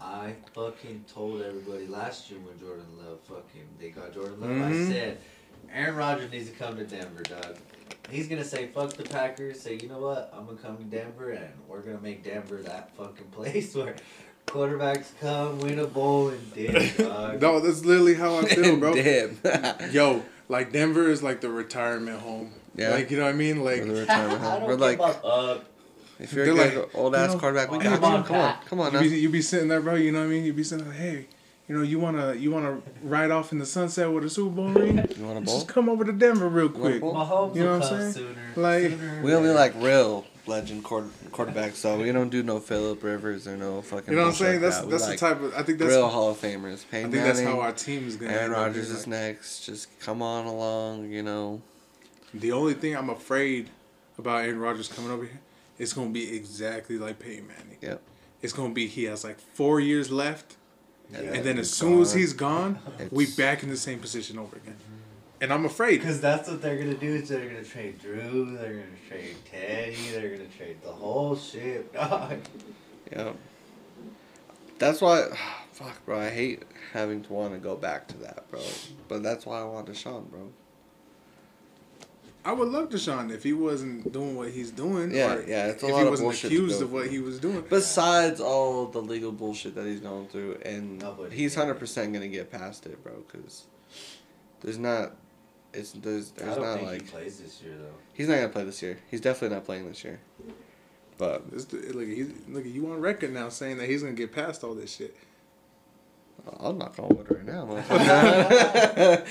[0.00, 4.50] I fucking told everybody last year when Jordan Love fucking they got Jordan Love.
[4.50, 4.88] Mhm.
[4.88, 5.18] I said
[5.72, 7.56] Aaron Rodgers needs to come to Denver, dog.
[8.10, 9.60] He's gonna say fuck the Packers.
[9.60, 10.32] Say you know what?
[10.36, 13.94] I'm gonna come to Denver and we're gonna make Denver that fucking place where
[14.46, 17.40] quarterbacks come win a bowl and dip, dog.
[17.40, 18.94] No, that's literally how I feel, bro.
[18.96, 19.38] Damn.
[19.92, 22.52] Yo, like Denver is like the retirement home.
[22.74, 22.90] Yeah.
[22.90, 23.64] Like you know what I mean?
[23.64, 24.60] Like For the retirement I home.
[24.60, 25.58] don't We're care like, about uh,
[26.18, 28.20] if you're a They're good like, old ass you know, quarterback, we got come on,
[28.20, 28.26] you.
[28.26, 29.00] Come on, come on you now.
[29.00, 29.94] be, you be sitting there, bro.
[29.94, 30.44] You know what I mean?
[30.44, 31.26] You be sitting there, hey,
[31.68, 34.68] you know, you wanna you wanna ride off in the sunset with a Super Bowl
[34.68, 34.96] ring?
[35.16, 35.54] You want a bowl?
[35.56, 37.00] Just come over to Denver real quick.
[37.00, 37.14] bowl?
[37.14, 38.12] Mahomes You know will what I'm saying?
[38.12, 38.40] sooner.
[38.56, 42.58] Like- sooner We only than- like real legend quarter, quarterbacks, so we don't do no
[42.58, 44.12] Philip Rivers or no fucking.
[44.12, 44.52] You know what I'm saying?
[44.54, 44.86] like That's that.
[44.86, 46.84] We that's like the type of I think that's real Hall of Famers.
[46.84, 48.32] I Peyton think that's how our team is gonna.
[48.32, 49.08] Aaron end up Rodgers is like.
[49.08, 49.64] next.
[49.64, 51.62] Just come on along, you know.
[52.34, 53.68] The only thing I'm afraid
[54.18, 55.40] about Aaron Rodgers coming over here,
[55.78, 57.78] it's gonna be exactly like Peyton Manning.
[57.80, 58.02] Yep.
[58.42, 60.56] It's gonna be he has like four years left,
[61.14, 62.78] And and then as soon as he's gone,
[63.10, 64.74] we back in the same position over again.
[64.74, 65.42] Mm-hmm.
[65.42, 65.98] And I'm afraid.
[65.98, 67.14] Because that's what they're gonna do.
[67.14, 68.56] Is they're gonna trade Drew.
[68.56, 69.96] They're gonna trade Teddy.
[70.12, 72.38] They're gonna trade the whole shit, dog.
[73.10, 73.36] Yep.
[74.78, 75.28] That's why,
[75.72, 76.20] fuck, bro.
[76.20, 78.60] I hate having to want to go back to that, bro.
[79.08, 80.52] But that's why I want Deshaun, bro.
[82.44, 85.14] I would love Deshaun if he wasn't doing what he's doing.
[85.14, 87.20] Yeah, or yeah, it's a if lot he of wasn't bullshit accused of what he
[87.20, 87.64] was doing.
[87.68, 92.12] Besides all the legal bullshit that he's going through, and oh, Nobody he's hundred percent
[92.12, 93.12] gonna get past it, bro.
[93.30, 93.64] Because
[94.60, 95.12] there's not
[95.72, 97.94] it's there's I there's don't not think like he plays this year though.
[98.12, 98.98] he's not gonna play this year.
[99.10, 100.18] He's definitely not playing this year.
[101.18, 104.32] But This, dude- look, he's, look, you on record now saying that he's gonna get
[104.32, 105.14] past all this shit.
[106.60, 109.26] I'll knock on wood right now, motherfucker.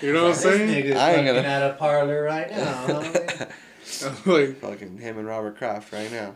[0.02, 0.68] You know what I'm saying?
[0.68, 2.86] nigga's I ain't fucking gonna- at a parlor right now.
[4.00, 4.10] huh?
[4.26, 6.34] like, Fucking him and Robert Kraft right now.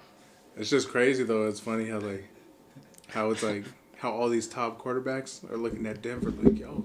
[0.56, 1.46] it's just crazy though.
[1.46, 2.24] It's funny how like,
[3.08, 3.64] how it's like,
[3.98, 6.84] how all these top quarterbacks are looking at Denver like, yo,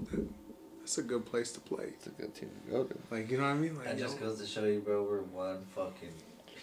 [0.80, 1.84] that's a good place to play.
[1.88, 2.94] It's a good team to go to.
[3.10, 3.74] Like, you know what I mean?
[3.76, 5.02] Like, that yo, just goes to show you, bro.
[5.02, 6.12] We're one fucking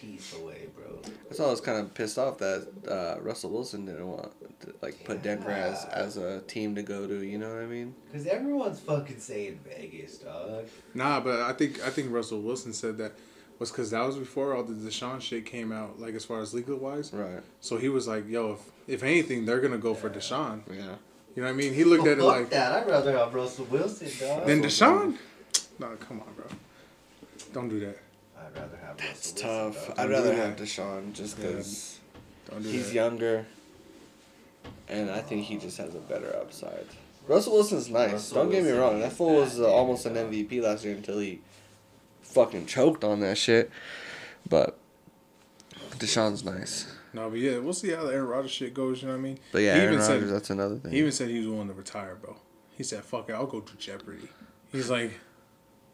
[0.00, 0.98] piece away, bro.
[1.24, 4.74] That's why I was kind of pissed off that uh, Russell Wilson didn't want to
[4.82, 7.24] like put Denver as as a team to go to.
[7.24, 7.94] You know what I mean?
[8.12, 10.66] Cause everyone's fucking saying Vegas, dog.
[10.94, 13.12] Nah, but I think I think Russell Wilson said that
[13.58, 16.54] was because that was before all the Deshaun shit came out, like as far as
[16.54, 17.12] legal wise.
[17.12, 17.42] Right.
[17.60, 20.94] So he was like, "Yo, if, if anything, they're gonna go for Deshaun." Yeah.
[21.34, 21.74] You know what I mean?
[21.74, 22.72] He looked at it Fuck like, that.
[22.72, 24.46] I'd rather have Russell Wilson, dog.
[24.46, 25.16] "Then Deshaun."
[25.78, 26.46] No, come on, bro.
[27.52, 27.98] Don't do that.
[28.54, 29.74] I'd rather have It's Russell tough.
[29.88, 29.94] Wilson.
[29.98, 30.64] I'd rather have that.
[30.64, 31.98] Deshaun just because
[32.50, 32.94] Don't do he's that.
[32.94, 33.46] younger,
[34.88, 36.86] and I think he just has a better upside.
[37.26, 38.12] Russell Wilson's nice.
[38.12, 38.96] Russell Don't get me wrong.
[38.96, 40.14] is That fool was uh, almost an.
[40.14, 41.40] MVP last year until he
[42.22, 43.70] fucking choked on that shit.
[44.48, 44.78] But
[45.98, 46.90] Deshaun's nice.
[47.12, 49.02] No, but yeah, we'll see how the Aaron Rodgers shit goes.
[49.02, 49.38] You know what I mean?
[49.52, 50.92] But yeah, He Aaron even said- Rodgers, that's another thing.
[50.92, 52.36] He even said he was willing to retire, bro.
[52.76, 54.28] He said, "Fuck it, I'll go to Jeopardy."
[54.70, 55.12] He's like,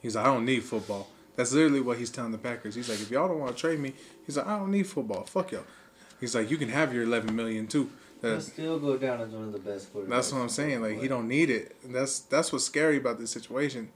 [0.03, 1.09] he's like, I don't need football.
[1.37, 2.75] That's literally what he's telling the Packers.
[2.75, 3.93] He's like, if y'all don't want to trade me,
[4.25, 5.25] he's like, I don't need football.
[5.25, 5.65] Fuck y'all.
[6.21, 7.91] He's like, you can have your eleven million too.
[8.23, 10.09] He'll That's, still go down as one of the best quarterbacks.
[10.09, 10.81] that's what I'm saying.
[10.81, 11.77] Like he don't need it.
[11.83, 13.91] And that's that's what's scary about this situation.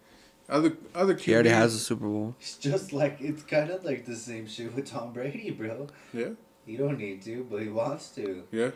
[0.48, 2.34] Other other QBs, he already has a Super Bowl.
[2.40, 5.86] It's just like it's kind of like the same shit with Tom Brady, bro.
[6.12, 6.30] yeah
[6.66, 8.42] He don't need to, but he wants to.
[8.50, 8.70] yeah.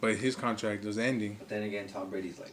[0.00, 1.36] But his contract is ending.
[1.38, 2.52] But then again, Tom Brady's like,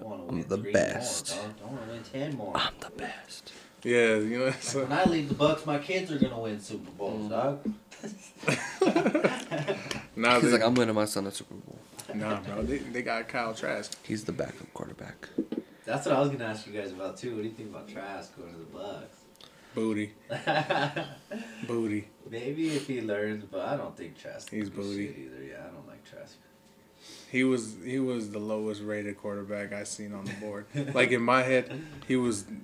[0.00, 1.36] I want to I'm the best.
[1.36, 1.54] more, dog.
[1.62, 2.56] I want to win ten more.
[2.56, 3.52] I'm the best.
[3.84, 4.50] Yeah, you know.
[4.60, 7.30] So, when I leave the Bucks, my kids are gonna win Super Bowls, mm.
[7.30, 7.60] dog.
[10.16, 11.78] nah, He's they, like, I'm winning my son a Super Bowl.
[12.14, 12.62] nah, bro.
[12.62, 13.96] They, they got Kyle Trask.
[14.04, 15.28] He's the backup quarterback.
[15.84, 17.34] That's what I was gonna ask you guys about too.
[17.34, 19.16] What do you think about Trask going to the Bucks?
[19.74, 20.12] Booty,
[21.66, 22.08] booty.
[22.28, 24.50] Maybe if he learns, but I don't think Trask.
[24.50, 25.04] He's booty.
[25.04, 25.44] either.
[25.44, 26.36] Yeah, I don't like Trask.
[27.30, 30.66] He was he was the lowest rated quarterback I seen on the board.
[30.94, 32.54] like in my head, he was the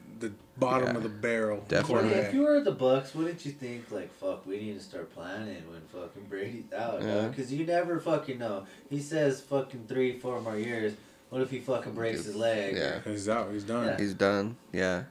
[0.59, 2.11] bottom Yeah, of the barrel definitely.
[2.11, 5.63] If you were the Bucks, wouldn't you think like, fuck, we need to start planning
[5.71, 7.29] when fucking Brady's out, Yeah.
[7.29, 8.67] Because you never fucking know.
[8.91, 10.95] He says fucking three, four more years.
[11.31, 12.77] What if he fucking breaks his leg?
[12.77, 13.01] Yeah.
[13.05, 13.51] He's out.
[13.53, 13.87] He's done.
[13.87, 13.97] Yeah.
[13.99, 14.57] He's done.
[14.73, 15.05] Yeah.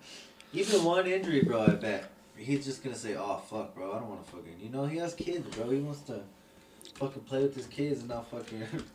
[0.54, 1.64] Even one injury, bro.
[1.64, 4.70] I bet he's just gonna say, "Oh fuck, bro, I don't want to fucking." You
[4.70, 5.70] know, he has kids, bro.
[5.70, 6.22] He wants to
[6.96, 8.62] fucking play with his kids and not fucking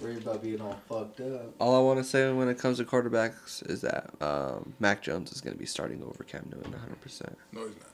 [0.00, 1.54] worry about being all fucked up.
[1.58, 5.32] All I want to say when it comes to quarterbacks is that um, Mac Jones
[5.32, 7.34] is going to be starting over Cam Newton 100%.
[7.52, 7.86] No, he's not.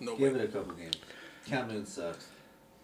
[0.00, 0.40] No Give way.
[0.40, 0.96] it a couple games.
[1.46, 2.26] Cam Newton sucks.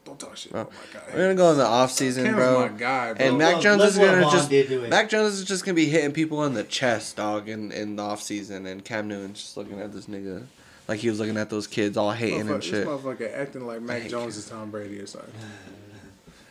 [0.04, 1.02] Don't talk shit Well, about my god.
[1.08, 2.60] We're going to go in the offseason, Cam's bro.
[2.68, 3.26] my guy, bro.
[3.26, 4.50] And Mac Jones look is going to just.
[4.50, 4.90] did to him.
[4.90, 7.96] Mac Jones is just going to be hitting people in the chest, dog, in, in
[7.96, 8.66] the offseason.
[8.66, 10.44] And Cam Newton's just looking at this nigga
[10.88, 12.86] like he was looking at those kids all hating Motherfucker- and this shit.
[12.86, 14.40] motherfucker acting like Mac Thank Jones you.
[14.40, 15.32] is Tom Brady or something.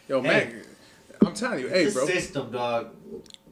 [0.07, 0.27] Yo, Hey.
[0.53, 0.53] Mac,
[1.25, 2.03] I'm telling you, hey, bro.
[2.03, 2.89] a system, dog.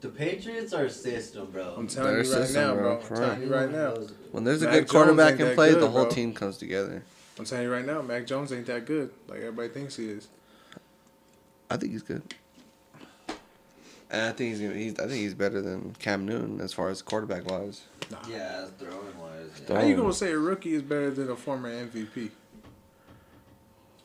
[0.01, 1.75] The Patriots are a system, bro.
[1.77, 3.17] I'm telling Their you right system, now, bro, bro.
[3.17, 3.93] I'm telling you right now.
[4.31, 6.11] When there's a Mac good Jones quarterback ain't in that play, the whole bro.
[6.11, 7.03] team comes together.
[7.37, 10.27] I'm telling you right now, Mac Jones ain't that good like everybody thinks he is.
[11.69, 12.21] I think he's good.
[14.09, 16.89] And I think he's, gonna, he's I think he's better than Cam Newton as far
[16.89, 17.83] as quarterback wise.
[18.27, 19.49] Yeah, as throwing wise.
[19.65, 19.87] Throw- How Yeah.
[19.87, 22.31] you gonna say a rookie is better than a former MVP?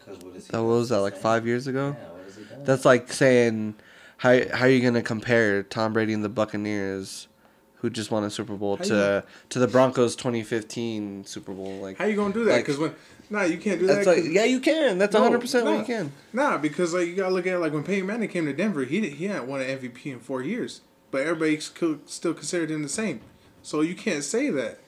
[0.05, 1.97] Cause what is he That was that uh, like five years ago.
[1.99, 2.65] Yeah, what has he done?
[2.65, 3.75] That's like saying
[4.19, 7.29] how how are you gonna compare Tom Brady and the Buccaneers,
[7.77, 11.79] who just won a Super Bowl, How to to the Broncos 2015 Super Bowl?
[11.79, 12.53] Like How you gonna do that?
[12.53, 12.95] Like- Because when
[13.31, 13.95] nah, you can't do that.
[13.97, 14.99] that's like 'cause- yeah, you can.
[14.99, 15.79] That's No, 100 percent what nah.
[15.81, 16.13] you can.
[16.33, 18.85] Nah, because like you gotta look at it like when Peyton Manning came to Denver,
[18.85, 20.81] he did, he hadn't won an MVP in four years,
[21.11, 23.21] but everybody still still considered him the same.
[23.63, 24.79] So you can't say that.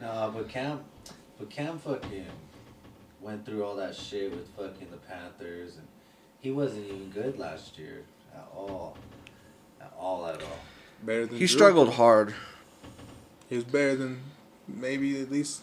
[0.00, 0.80] No, but Cam,
[1.38, 2.26] but Cam fucking
[3.20, 5.86] went through all that shit with fucking the Panthers, and
[6.42, 8.02] he wasn't even good last year
[8.34, 8.98] at all,
[9.80, 10.58] at all at all.
[11.02, 11.48] Better than He Drew.
[11.48, 12.34] struggled hard.
[13.48, 14.20] He was better than
[14.68, 15.62] maybe at least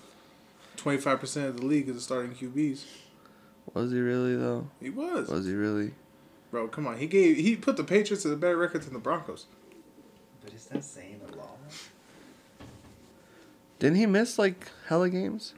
[0.77, 2.84] twenty five percent of the league as a starting QBs.
[3.75, 4.67] Was he really though?
[4.82, 5.91] He was, Was he really?
[6.51, 6.67] bro.
[6.67, 9.45] Come on, he gave he put the Patriots to the better record than the Broncos.
[10.43, 11.57] But is that saying a lot?
[13.80, 15.53] Didn't he miss like hella games?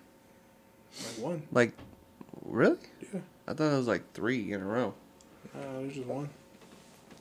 [0.98, 1.74] Like one, Like,
[2.46, 2.78] really?
[3.14, 3.22] yeah.
[3.48, 4.94] I thought it was like three in a row.
[5.56, 6.30] Uh, it just one.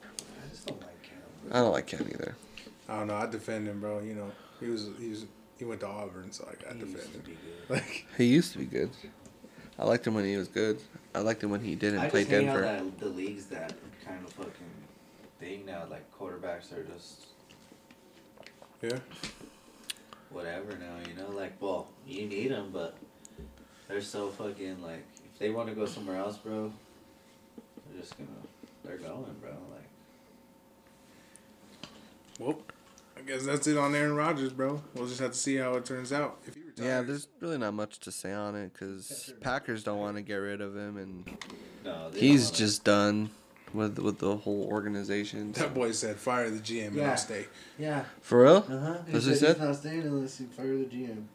[0.03, 1.17] I just don't like Cam.
[1.51, 2.35] I don't like Cam either.
[2.87, 3.15] I don't know.
[3.15, 3.99] I defend him, bro.
[3.99, 5.25] You know, He was he was
[5.57, 7.23] he went to Auburn, so I got He defend used to him.
[7.25, 7.69] be good.
[7.69, 8.89] Like He used to be good.
[9.79, 10.79] I liked him when he was good.
[11.15, 12.65] I liked him when he didn't I play just hate Denver.
[12.65, 13.73] how that, the league's that
[14.05, 14.53] kind of fucking
[15.39, 15.83] thing now.
[15.89, 17.25] Like quarterbacks are just
[18.81, 18.97] yeah,
[20.29, 20.95] whatever now.
[21.07, 22.97] You know, like well, you need them, but
[23.87, 25.03] they're so fucking like
[25.33, 26.71] if they want to go somewhere else, bro,
[27.91, 28.29] they're just gonna
[28.83, 29.51] they're going, bro.
[29.71, 29.87] Like
[32.39, 32.59] well,
[33.17, 34.81] I guess that's it on Aaron Rodgers, bro.
[34.95, 36.39] We'll just have to see how it turns out.
[36.47, 39.99] If he retires, Yeah, there's really not much to say on it because Packers don't
[39.99, 41.29] want to get rid of him, and
[41.85, 43.29] no, he's wanna- just done
[43.73, 45.51] with with the whole organization.
[45.53, 47.11] that boy said fire the GM and Yeah.
[47.11, 47.45] I'll stay.
[47.77, 48.05] yeah.
[48.21, 48.65] For real?
[48.67, 48.97] Uh huh.
[49.07, 49.57] That's what he said?
[49.57, 51.25] He's not staying unless you fire the GM.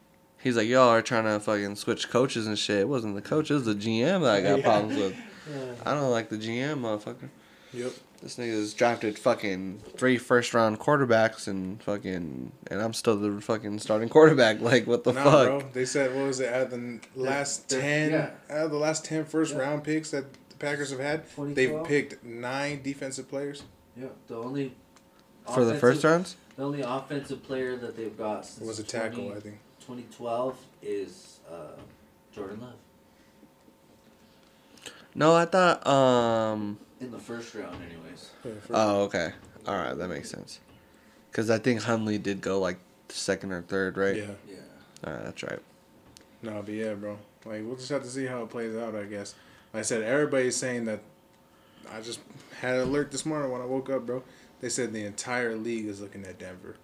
[0.43, 2.81] He's like, y'all are trying to fucking switch coaches and shit.
[2.81, 4.65] It wasn't the coach, it was the GM that I got Yeah.
[4.65, 5.17] problems with.
[5.51, 5.73] Yeah.
[5.85, 7.29] I don't like the GM, motherfucker.
[7.73, 7.93] Yep.
[8.23, 13.79] This nigga's drafted fucking three first round quarterbacks and fucking and I'm still the fucking
[13.81, 14.61] starting quarterback.
[14.67, 15.47] Like what the nah, fuck?
[15.47, 15.63] bro.
[15.73, 18.31] They said what was it out of the last the- ten yeah.
[18.51, 19.61] out of the last ten first Yeah.
[19.61, 21.25] round picks that the Packers have had,
[21.55, 23.65] they've picked nine defensive players.
[23.97, 24.07] Yeah.
[24.29, 24.75] The only
[25.53, 26.37] For the first rounds?
[26.57, 29.57] The only offensive player that they've got since was a tackle, 20 I think.
[29.81, 31.79] 2012 is uh,
[32.35, 32.73] Jordan Love
[35.17, 38.31] No, I thought um in the first round, anyways.
[38.45, 39.33] Yeah, first- Oh, okay.
[39.67, 40.61] All right, that makes sense.
[41.33, 44.17] Cuz I think Hundley did go like second or third, right?
[44.17, 44.31] yeah.
[44.49, 44.57] Yeah.
[45.05, 45.61] All right, that's right.
[46.43, 47.19] No, but yeah, bro.
[47.45, 48.95] Like we'll just have to see how it plays out.
[48.95, 49.35] I guess.
[49.73, 51.01] Like I said, everybody's saying that.
[51.93, 52.19] I just
[52.61, 54.23] had an alert this morning when I woke up, bro.
[54.61, 56.77] They said the entire league is looking at Denver,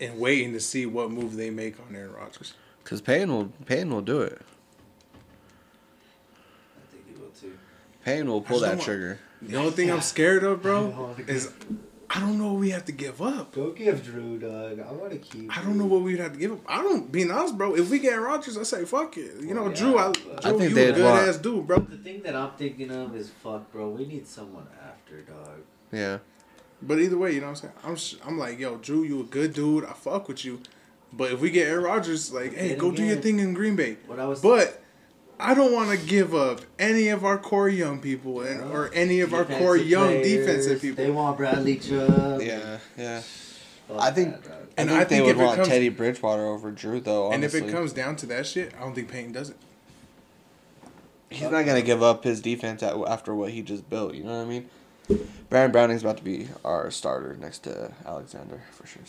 [0.00, 2.54] and waiting to see what move they make on Aaron Rodgers.
[2.84, 4.42] Cuz Payne will Payne will do it.
[8.04, 8.10] Too.
[8.10, 9.18] Payne will pull that trigger.
[9.42, 11.52] The only thing I'm scared of, bro, oh, is
[12.12, 13.52] I don't know what we have to give up.
[13.52, 14.80] Go give Drew, dog.
[14.80, 15.56] I want to keep.
[15.56, 16.58] I don't know what we'd have to give up.
[16.66, 17.74] I don't being honest, bro.
[17.76, 19.36] If we get Aaron Rodgers, I say fuck it.
[19.40, 21.36] You know, Well, Drew, I, but- Drew, I think you they'd a good want- ass
[21.38, 21.78] dude, bro.
[21.78, 23.88] The thing that I'm thinking of is fuck, bro.
[23.90, 25.60] We need someone after, dog.
[25.92, 26.18] Yeah.
[26.82, 28.20] But either way, you know what I'm saying?
[28.24, 29.84] I'm I'm like, yo, Drew, you a good dude.
[29.84, 30.60] I fuck with you.
[31.12, 33.76] But if we get Aaron Rodgers, like, hey, Then go do your thing in Green
[33.76, 33.98] Bay.
[34.06, 34.40] What I was.
[34.40, 34.80] But
[35.40, 39.20] I don't want to give up any of our core young people and, or any
[39.20, 41.04] of our core Defensive young players, defensive people.
[41.04, 42.40] They want Bradley Chubb.
[42.42, 43.20] Yeah, yeah.
[43.88, 44.52] Fuck I think- that, dog.
[44.78, 47.54] I And think I they would want comes- Teddy Bridgewater over Drew though, And if
[47.54, 49.56] it comes down to that shit, I don't think Paton does it.
[51.28, 54.24] He's not going to give up his defense at, after what he just built, you
[54.24, 54.68] know what I mean?
[55.50, 59.02] Baron Browning's about to be our starter next to Alexander for sure.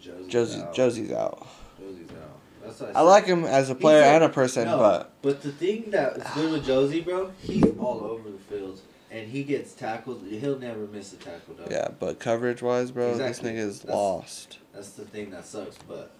[0.00, 0.74] Josey's Josey out.
[0.74, 1.46] Josey's out.
[1.80, 2.29] Josey's out.
[2.70, 3.00] That's what I said.
[3.02, 5.90] like him as a player He's a- and a person, No, but but the thing
[5.90, 10.22] that's good with Josey, bro, he's all over the field, and he gets tackled.
[10.28, 11.70] He'll never miss a tackle, dog.
[11.70, 13.52] yeah, but coverage wise, bro, Exactly.
[13.52, 14.58] this nigga is That's- lost.
[14.72, 16.12] That's the thing that sucks, but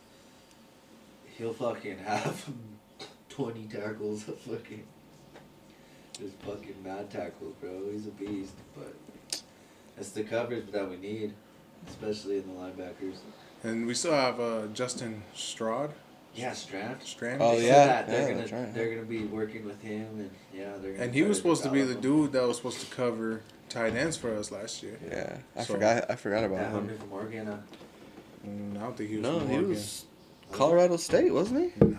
[1.38, 2.48] he'll fucking have
[3.28, 4.28] twenty tackles.
[4.28, 4.84] Of fucking,
[6.18, 7.70] just fucking mad tackles, bro.
[7.92, 8.94] He's a beast, but
[9.96, 11.32] it's the coverage that we need,
[11.88, 13.18] especially in the linebackers.
[13.62, 15.90] And we still have uh, Justin Strnad.
[16.34, 17.00] Yeah, Strnad.
[17.02, 17.38] Strnad.
[17.40, 18.74] Oh, They said yeah, that they're yeah, gonna right.
[18.74, 20.92] they're gonna be working with him, and yeah, they're.
[20.92, 23.94] Gonna And he was supposed to be the dude that was supposed to cover tight
[23.96, 24.98] ends for us last year.
[25.10, 26.10] Yeah, I So- forgot.
[26.10, 26.88] I forgot about That him.
[26.88, 27.48] homie from Oregon.
[27.48, 27.60] Uh,
[28.46, 29.22] Mm, I don't think he was.
[29.22, 29.70] No, from he Oregon.
[29.70, 30.04] was
[30.50, 31.84] Colorado State, wasn't he?
[31.84, 31.98] Nah.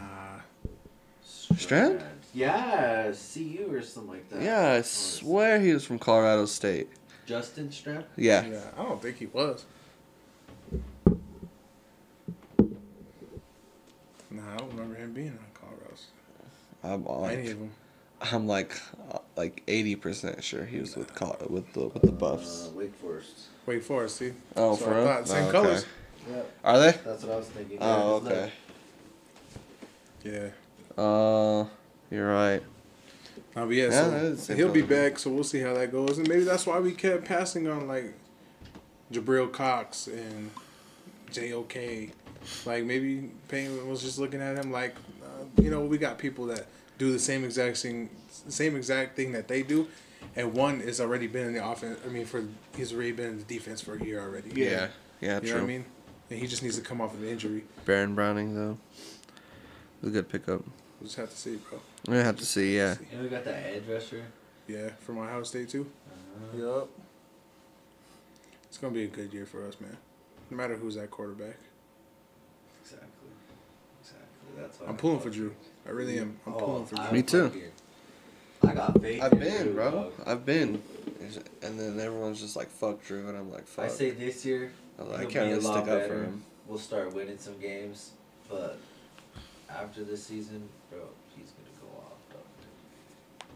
[1.54, 2.02] Strnad?
[2.34, 4.42] Yeah, CU or something like that.
[4.42, 6.90] Yeah, I swear he was from Colorado State.
[7.26, 8.06] Justin Strnad.
[8.16, 8.46] Yeah.
[8.46, 9.66] Yeah, I don't think he was.
[14.52, 15.96] I don't remember him being on Colorado.
[16.84, 17.72] I'm Any like, of them.
[18.34, 18.74] I'm like,
[19.36, 22.68] like eighty percent sure he was with Col- with the with the Buffs.
[22.68, 23.48] Uh, Wake Forest.
[23.66, 24.34] Wake Forest, see?
[24.56, 25.06] Oh, So for I real?
[25.08, 25.86] thought, Same Oh, colors.
[26.30, 26.92] Yep, Are they?
[27.04, 27.78] that's what I was thinking.
[27.82, 28.52] Oh, Yeah, just
[30.24, 30.52] okay.
[30.98, 31.04] Yeah.
[31.04, 31.66] Uh,
[32.12, 32.62] you're right.
[33.56, 35.60] Uh, but yeah, Yeah, so that is the same he'll be back, so we'll see
[35.62, 36.18] how that goes.
[36.20, 38.14] And maybe that's why we kept passing on, like,
[39.12, 40.52] Jabril Cox and
[41.32, 42.12] JOK.
[42.66, 46.46] Like, maybe Payne was just looking at him like, uh, you know, we got people
[46.48, 46.66] that
[46.98, 48.10] do the same exact thing,
[48.48, 49.88] same exact thing that they do.
[50.36, 52.00] And one has already been in the offense.
[52.06, 52.44] I mean, for
[52.76, 54.52] he's already been in the defense for a year already.
[54.56, 54.88] Yeah,
[55.20, 55.50] yeah, You true.
[55.50, 55.86] know what I mean?
[56.30, 57.64] And he just needs to come off of an injury.
[57.86, 60.62] Baron Browning though, it was a good pickup.
[61.00, 61.80] We'll just have to see, bro.
[62.08, 62.78] We have to see.
[62.78, 64.24] Yeah, And we got that edge rusher.
[64.68, 65.88] Yeah, from Ohio State too.
[66.10, 66.90] Uh, Yup.
[68.66, 69.98] It's gonna be a good year for us, man.
[70.50, 71.58] No matter who's at quarterback.
[74.54, 74.66] Exactly.
[74.66, 74.86] Exactly.
[74.86, 75.54] That's I'm pulling for Drew.
[75.86, 76.40] I really am.
[76.46, 77.18] I'm Oh, pulling for I'm Drew.
[77.18, 77.52] Me too.
[78.64, 79.22] I got faith.
[79.24, 79.92] I've in been, Drew, bro.
[79.92, 80.14] dog.
[80.26, 80.82] I've been,
[81.64, 83.86] and then everyone's just like, "Fuck Drew," and I'm like, fuck.
[83.86, 84.72] I "Fuck." say this year.
[85.00, 86.24] I, was like, I he'll can't be a really lot stick up for better.
[86.26, 86.44] him.
[86.68, 88.12] we'll start winning some games,
[88.50, 88.78] but
[89.70, 91.00] after this season, bro,
[91.36, 92.44] he's gonna go off, dog.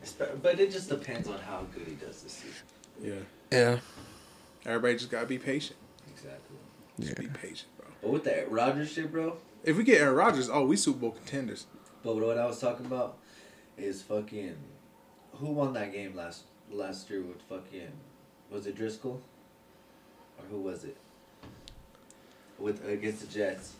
[0.03, 2.63] Espe- But it just depends on how good he does this season.
[3.01, 3.13] Yeah.
[3.51, 3.79] Yeah.
[4.65, 5.77] Everybody just gotta be patient.
[6.11, 6.57] Exactly.
[6.99, 7.19] Just Yeah.
[7.19, 7.87] be patient, bro.
[8.01, 9.37] But with that Rodgers shit, bro.
[9.65, 11.65] If we get Aaron Rodgers, oh, we Super Bowl contenders.
[12.03, 13.17] But what I was talking about
[13.77, 14.55] is fucking
[15.33, 17.91] who won that game last last year with fucking
[18.51, 19.17] was it Driskel
[20.37, 20.95] or who was it
[22.57, 23.73] with against the Jets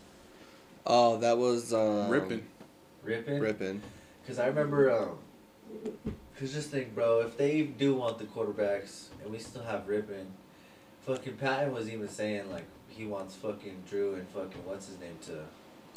[0.84, 2.42] Oh, that was um, Rypien.
[3.06, 3.80] Rypien Rypien.
[4.22, 5.18] because I remember um
[6.38, 10.26] cause just think bro if they do want the quarterbacks and we still have Rypien
[11.06, 15.16] fucking Patton was even saying like he wants fucking Drew and fucking what's his name
[15.26, 15.38] to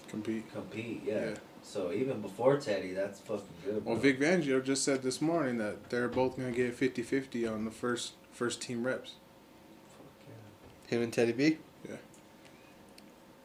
[0.10, 0.52] Compete.
[0.52, 1.36] compete yeah, Yeah.
[1.62, 3.94] so even before Teddy that's fucking good bro.
[3.94, 7.72] Well, Vic Fangio just said this morning that they're both gonna get 50-50 on the
[7.72, 9.14] first first team reps.
[9.90, 10.96] Fuck yeah.
[10.96, 11.58] Him and Teddy B.
[11.88, 11.96] Yeah.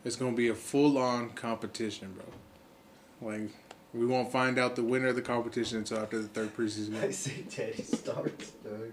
[0.05, 3.31] It's gonna be a full on competition, bro.
[3.31, 3.51] Like
[3.93, 7.03] we won't find out the winner of the competition until after the third preseason.
[7.03, 8.93] I say Teddy starts, dog.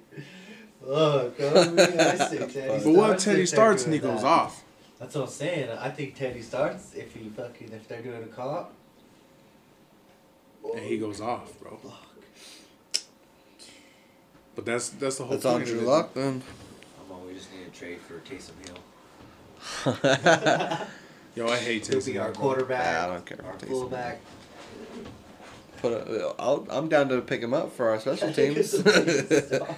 [0.81, 2.83] Fuck, oh, I, mean, I say Teddy starts.
[2.83, 4.27] But what if Teddy starts and he goes that.
[4.27, 4.63] off.
[5.01, 5.69] That's what I'm saying.
[5.79, 8.69] I think Teddy starts if he fucking if they're doing a comp.
[10.75, 11.75] And he goes off, bro.
[11.77, 13.03] Fuck.
[14.55, 15.65] But that's that's the whole That's on point.
[15.65, 15.87] Drew of it.
[15.87, 16.43] Lock then.
[17.03, 17.25] I'm on.
[17.27, 18.77] We just need a trade for Taysom Hill.
[21.35, 22.05] Yo, I hate He'll Taysom.
[22.05, 22.41] be our Hill, bro.
[22.43, 22.93] quarterback.
[22.93, 24.19] Nah, I don't care Our about Taysom fullback.
[25.81, 28.71] Put a, I'll, I'm down to pick him up for our special teams.
[28.71, 29.75] he's a beast, dog.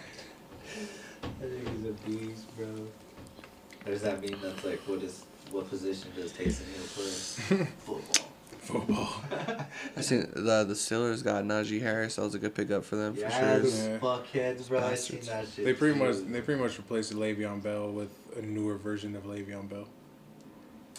[1.23, 2.67] I think he's a beast, bro.
[3.85, 6.85] Does that mean that's like what is what position does Taysom Hill
[7.57, 7.65] play?
[7.79, 8.27] Football.
[8.59, 9.13] Football.
[9.97, 12.15] I seen the the Steelers got Najee Harris.
[12.15, 13.59] That was a good pickup for them Yeah, for sure.
[13.59, 13.97] those Yeah.
[13.99, 14.79] fuckheads, bro.
[14.79, 15.65] I seen that shit.
[15.65, 19.67] They pretty much they pretty much replaced Le'Veon Bell with a newer version of Le'Veon
[19.69, 19.87] Bell.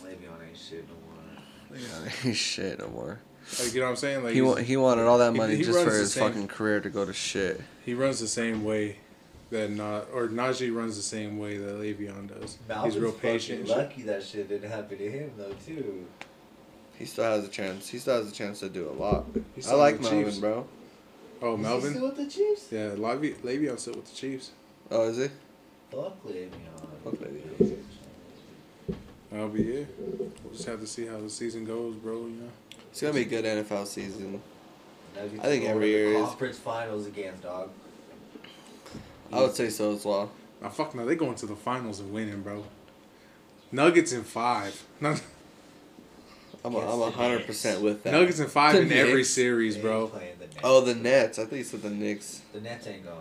[0.03, 1.81] Le'Veon ain't shit no more.
[2.27, 3.21] Yeah, shit no more.
[3.59, 4.25] Like you know what I'm saying?
[4.25, 6.81] Like He wa- he wanted all that money he just for his same- fucking career
[6.81, 7.61] to go to shit.
[7.85, 8.97] he runs the same way
[9.55, 12.59] that not or Najee runs the same way that Le'Veon does.
[12.69, 13.61] Melvin's He's real patient.
[13.61, 13.77] and shit.
[13.79, 16.05] Lucky that shit didn't happen to him though too.
[16.99, 17.89] He still has a chance.
[17.89, 19.25] He still has a chance to do a lot.
[19.55, 20.39] He's I still like with the Melvin, Chiefs.
[20.41, 20.67] bro.
[21.43, 21.91] Oh, Is he Melvin.
[21.95, 22.69] still with the Chiefs?
[22.71, 24.51] Yeah, Le'Ve- Le'Veon's still with the Chiefs.
[24.91, 25.29] Oh, is he?
[25.91, 26.51] Fuck Le'Veon.
[27.05, 27.77] Fuck Le'Veon.
[29.35, 29.89] I'll be it.
[29.99, 32.19] We'll just have to see how the season goes, bro.
[32.27, 32.49] You know.
[32.91, 34.41] It's gonna be a good NFL season.
[35.17, 37.71] I think every year is- Conference finals again, dog.
[39.35, 40.31] I would say so as well.
[40.63, 42.65] Now, fuck no, they going to the finals and winning, bro.
[43.73, 44.85] Nuggets in five.
[46.65, 48.13] I'm a, Against I'm a hundred percent with that.
[48.13, 50.07] Nuggets in five The in every series, bro.
[50.07, 50.21] the
[50.63, 51.39] Oh, the Nets.
[51.39, 52.41] I think you said the Knicks.
[52.55, 53.17] The Nets ain't going.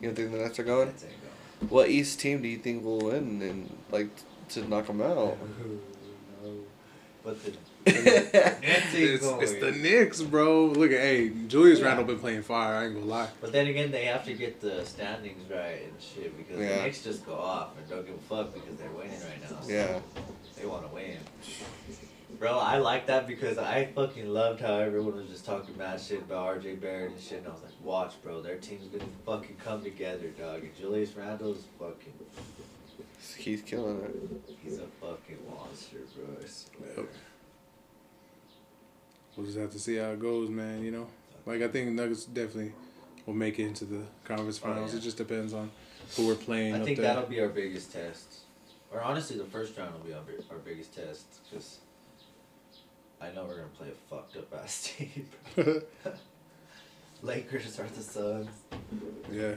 [0.00, 0.88] You don't think the Nets are The going?
[0.88, 1.70] Nets ain't going.
[1.70, 4.08] What East team do you think will win and like
[4.50, 5.36] to knock them out?
[6.44, 6.52] no.
[7.24, 9.42] But the, the Nets ain't It's, going.
[9.42, 10.66] it's the Knicks, bro.
[10.66, 11.86] Look at hey, Julius Yeah.
[11.86, 12.74] Randle been playing fire.
[12.74, 13.28] I ain't gonna lie.
[13.40, 16.76] But then again, they have to get the standings right and shit because Yeah.
[16.78, 19.60] the Knicks just go off and don't give a fuck because they're winning right now.
[19.60, 20.00] So Yeah.
[20.58, 21.18] They want to win.
[22.38, 26.20] Bro, I like that because I fucking loved how everyone was just talking mad shit
[26.20, 29.56] about RJ Barrett and shit, and I was like, watch, bro, their team's gonna fucking
[29.64, 30.62] come together, dog.
[30.62, 32.12] And Julius Randle's fucking,
[33.36, 34.56] He's killing it.
[34.62, 37.06] he's a fucking monster, bro.
[39.38, 39.46] I swear.
[39.46, 39.46] Yep.
[39.46, 40.84] We'll just have to see how it goes, man.
[40.84, 41.06] You know,
[41.46, 42.72] like I think Nuggets definitely
[43.26, 44.92] will make it into the conference Oh, finals.
[44.92, 44.98] yeah.
[44.98, 45.70] It just depends on
[46.16, 46.74] who we're playing.
[46.74, 47.06] I up think there.
[47.06, 48.40] that'll be our biggest test.
[48.90, 51.26] Or honestly, the first round will be our, our biggest test.
[51.52, 51.80] Just,
[53.20, 55.26] I know we're gonna play a fucked up ass team.
[57.22, 58.48] Lakers are the Suns.
[59.32, 59.54] yeah,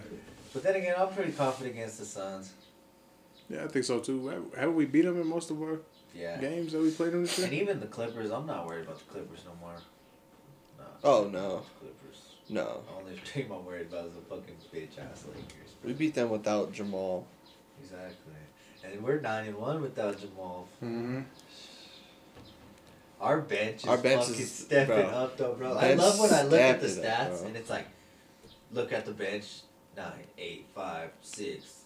[0.53, 2.51] But then again, I'm pretty confident against the Suns.
[3.49, 4.27] yeah, I think so too.
[4.27, 5.79] Have- Haven't we beat them in most of our
[6.13, 6.37] Yeah.
[6.37, 9.05] games that we played them this And even the Clippers, I'm not worried about the
[9.05, 9.75] Clippers no more.
[10.77, 10.85] No.
[11.03, 11.63] Oh, no.
[11.79, 12.21] Clippers.
[12.49, 12.81] No.
[12.87, 15.75] The only team I'm worried about is the fucking bitch ass Lakers.
[15.83, 17.25] We beat them without Jamal.
[17.81, 18.15] Exactly.
[18.83, 20.67] And we're nine and one without Jamal.
[20.83, 21.21] Mm-hmm.
[23.19, 25.05] Our bench is Our bench fucking is- stepping bro.
[25.05, 25.77] up though, bro.
[25.77, 27.87] I love when I look at the stepping up, stats and it's like,
[28.73, 29.45] look at the bench,
[29.95, 31.83] nine, eight, five, six.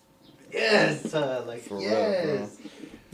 [0.53, 2.57] Yes, uh, like For real, yes.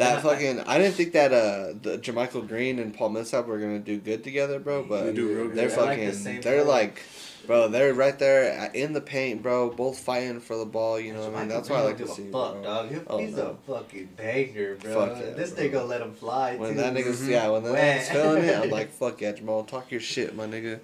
[0.02, 3.60] That I- fucking I didn't think that uh the JaMychal Green and Paul Millsap were
[3.60, 4.84] gonna do good together, bro.
[4.84, 5.56] But They do real good.
[5.56, 6.64] they're They're like fucking the same they're player.
[6.64, 7.02] like,
[7.48, 9.70] bro, they're right there in the paint, bro.
[9.70, 11.00] Both fighting for the ball.
[11.00, 11.34] You know what I mean?
[11.50, 12.24] Michael That's why I like to see.
[12.32, 12.64] Fuck, bro.
[12.64, 12.90] dog.
[12.92, 13.58] He- Oh, He's no.
[13.68, 14.94] a fucking banger, bro.
[15.08, 15.64] Fuck yeah, this bro.
[15.64, 16.78] nigga let him fly When too.
[16.82, 17.30] that nigga's Mhm.
[17.30, 17.78] yeah, when that Wah.
[17.78, 20.80] nigga's feeling it, I'm like, fuck yeah, Jamal, talk your shit, my nigga.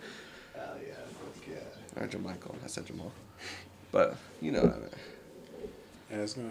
[0.56, 1.48] Oh yeah, fuck
[1.98, 2.04] yeah.
[2.04, 3.12] Or Jermichael, I said Jamal,
[3.92, 4.90] but you know what I mean.
[6.12, 6.50] Yeah, it's gonna.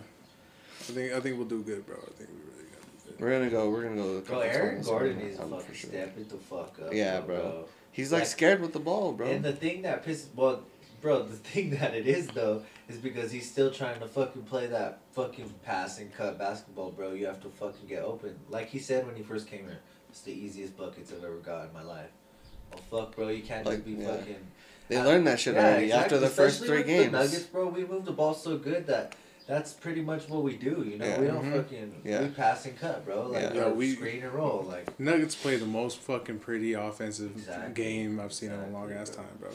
[0.78, 1.96] I think I think we'll do good, bro.
[1.96, 2.55] I think we really got.
[3.18, 3.70] We're gonna go.
[3.70, 4.12] We're gonna go.
[4.12, 5.90] To a Bro, Aaron Gordon needs to fucking sure.
[5.90, 6.92] step it the fuck up.
[6.92, 7.64] Yeah, bro.
[7.92, 9.26] He's like, Like- scared with the ball, bro.
[9.26, 10.62] And the thing that pisses, well,
[11.00, 14.66] bro, the thing that it is though is because he's still trying to fucking play
[14.66, 17.12] that fucking pass and cut basketball, bro.
[17.12, 18.38] You have to fucking get open.
[18.50, 21.66] Like he said when he first came here, it's the easiest buckets I've ever got
[21.68, 22.10] in my life.
[22.90, 24.16] Well, fuck, bro, you can't Like, just be yeah.
[24.16, 24.46] fucking.
[24.88, 26.18] they learned that shit yeah, already after exactly.
[26.18, 27.12] the first three games.
[27.12, 29.14] The Nuggets, bro, we move the ball so good that.
[29.46, 31.06] That's pretty much what we do, you know.
[31.06, 31.20] Yeah.
[31.20, 31.62] We don't Mhm.
[31.62, 32.22] fucking Yeah.
[32.22, 33.28] we pass and cut, bro.
[33.28, 33.50] Like Yeah.
[33.52, 37.72] we Yeah, we- screen and roll, like Nuggets play the most fucking pretty offensive Exactly.
[37.74, 39.50] game I've seen in a long ass time, bro.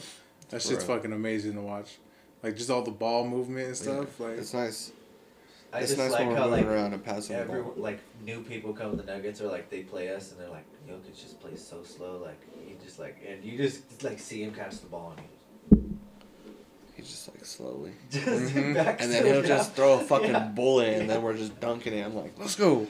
[0.50, 0.96] That shit's Bro.
[0.96, 1.98] fucking amazing to watch.
[2.42, 4.18] Like just all the ball movement and stuff.
[4.18, 4.92] Like It's nice.
[5.74, 7.72] I it's just nice like when we're how like around and passing the every ball.
[7.76, 10.64] like new people come to the Nuggets or like they play us and they're like
[10.88, 12.36] Jokic just plays so slow like
[12.66, 15.20] he just like and you just like see him catch the ball and
[15.80, 15.86] he
[17.02, 17.90] He's just like slowly.
[18.10, 18.76] just Mhm.
[19.00, 19.46] And then he'll down.
[19.46, 20.46] just throw a fucking Yeah.
[20.54, 22.04] bullet, and then we're just dunking it.
[22.06, 22.86] I'm like, let's go.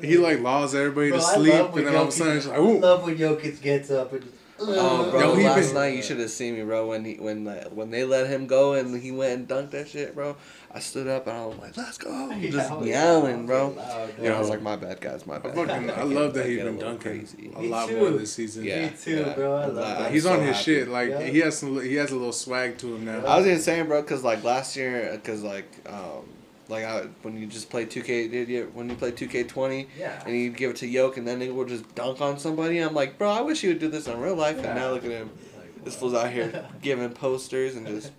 [0.00, 2.36] he like laws everybody Bro, to sleep, love and when then all of a sudden
[2.36, 4.24] it's like, I love when Jokic gets up and.
[4.58, 5.34] Oh, bro!
[5.36, 6.86] Yo, last been- night you should have seen me, bro.
[6.88, 9.88] When he when uh, when they let him go and he went and dunked that
[9.88, 10.36] shit, bro.
[10.72, 13.68] I stood up and I was like, "Let's go!" Yeah, Just I was yelling, bro.
[13.68, 16.48] loud, know, I was like, "My bad, guys, my I fucking I love that I
[16.48, 17.50] he's get a been dunking crazy.
[17.54, 17.98] a Me lot too.
[17.98, 18.64] more this season.
[18.64, 18.86] Yeah.
[18.86, 19.56] Me too, bro.
[19.56, 20.12] I love that.
[20.12, 20.62] He's so on his happy.
[20.64, 20.88] shit.
[20.88, 21.20] Like Yeah.
[21.22, 21.80] he has some.
[21.82, 23.24] He has a little swag to him now.
[23.26, 24.02] I was insane, bro.
[24.02, 26.24] Cause like last year, cause like um,
[26.68, 29.44] like I, when you just play two K, did you when you play two K
[29.44, 30.22] twenty, Yeah.
[30.26, 32.78] and you give it to Yoke, and then they will just dunk on somebody.
[32.78, 34.56] I'm like, bro, I wish you would do this in real life.
[34.56, 35.30] And now look at him.
[35.58, 38.12] Like, This fool's out here giving posters and just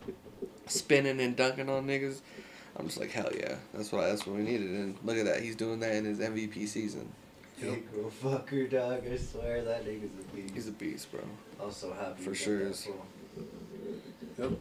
[0.67, 2.21] spinning and dunking on niggas.
[2.77, 4.69] I'm just like, hell yeah, that's what that's what we needed.
[4.69, 7.11] And look at that, he's doing that in his MVP season.
[7.59, 9.01] Big girl fucker, dog.
[9.11, 10.53] I swear that nigga's a beast.
[10.53, 11.21] He's a beast, bro.
[11.59, 12.21] I'm so happy.
[12.21, 12.85] for sure that is.
[12.85, 13.03] fool.
[14.37, 14.51] Yep.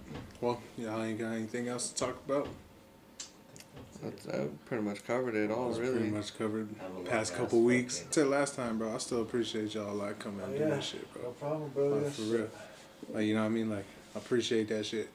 [0.40, 2.48] Well, y'all ain't got anything else to talk about.
[4.10, 5.96] That's, I pretty much covered it all, really.
[5.98, 6.68] pretty much covered
[7.06, 7.98] past couple weeks.
[7.98, 8.94] fucking- Till last time, bro.
[8.94, 10.74] I still appreciate y'all like coming Oh, and doing yeah.
[10.76, 11.22] that shit, bro.
[11.22, 11.88] No problem, bro.
[11.88, 12.48] Like, for real.
[13.12, 13.70] Like you know what I mean?
[13.70, 13.84] Like
[14.14, 15.08] I appreciate that shit.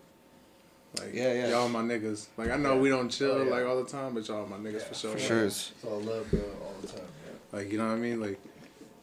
[1.00, 1.48] Like Yeah, yeah.
[1.50, 2.28] y'all my niggas.
[2.38, 2.82] Like I know Yeah.
[2.82, 3.50] we don't chill Oh, yeah.
[3.52, 5.12] like all the time, but y'all my niggas Yeah, for sure.
[5.14, 5.46] For sure.
[5.46, 7.00] It's all love, bro, all the time.
[7.26, 7.58] Yeah.
[7.60, 8.20] Like you know what I mean?
[8.22, 8.40] Like,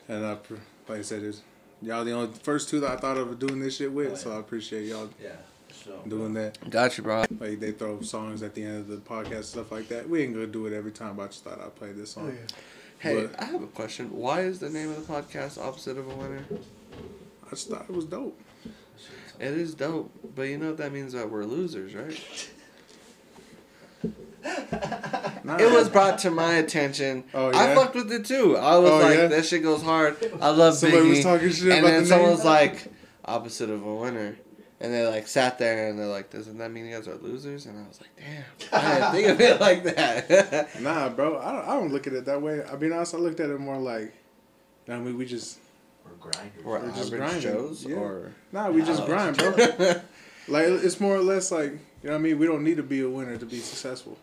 [0.09, 0.37] and I
[0.89, 1.43] like I said, it's,
[1.83, 4.13] y'all the only first two that I thought of doing this shit with.
[4.13, 4.33] Oh, So.
[4.33, 5.31] I appreciate y'all Yeah.
[5.89, 6.69] So, doing that.
[6.71, 7.25] Got you, bro.
[7.41, 10.09] Like they throw songs at the end of the podcast, stuff like that.
[10.09, 12.21] We ain't gonna do it every time, but I just thought I'd play this Oh,
[12.23, 12.37] song.
[12.99, 14.11] Hey, But- I have a question.
[14.13, 16.45] Why is the name of the podcast opposite of a winner?
[17.47, 18.39] I just thought it was dope.
[19.41, 22.51] It is dope, but you know what that means that we're losers, right?
[25.45, 25.57] Nah.
[25.57, 27.25] It was brought to my attention.
[27.33, 27.59] Oh, yeah?
[27.59, 28.57] I fucked with it too.
[28.57, 29.27] I was Oh, like, yeah?
[29.29, 30.17] that shit goes hard.
[30.41, 31.11] I love Somebody Biggie.
[31.11, 32.37] was talking shit and about then the someone name?
[32.37, 32.89] was like,
[33.25, 34.37] opposite of a winner.
[34.81, 37.67] And they like sat there and they're like, doesn't that mean you guys are losers?
[37.67, 40.69] And I was like, damn, I didn't think of it like that.
[40.81, 41.39] Nah, bro.
[41.39, 42.63] I don't, I don't look at it that way.
[42.65, 44.15] I mean, honest, I looked at it more like,
[44.89, 45.59] I mean, we just
[46.05, 46.65] We're grinders.
[46.65, 47.97] We're We're just average grinding, Joes, yeah.
[47.97, 49.51] or nah, we just grind, bro.
[50.49, 52.39] like it's more or less like you know what I mean.
[52.39, 54.17] We don't need to be a winner to be successful.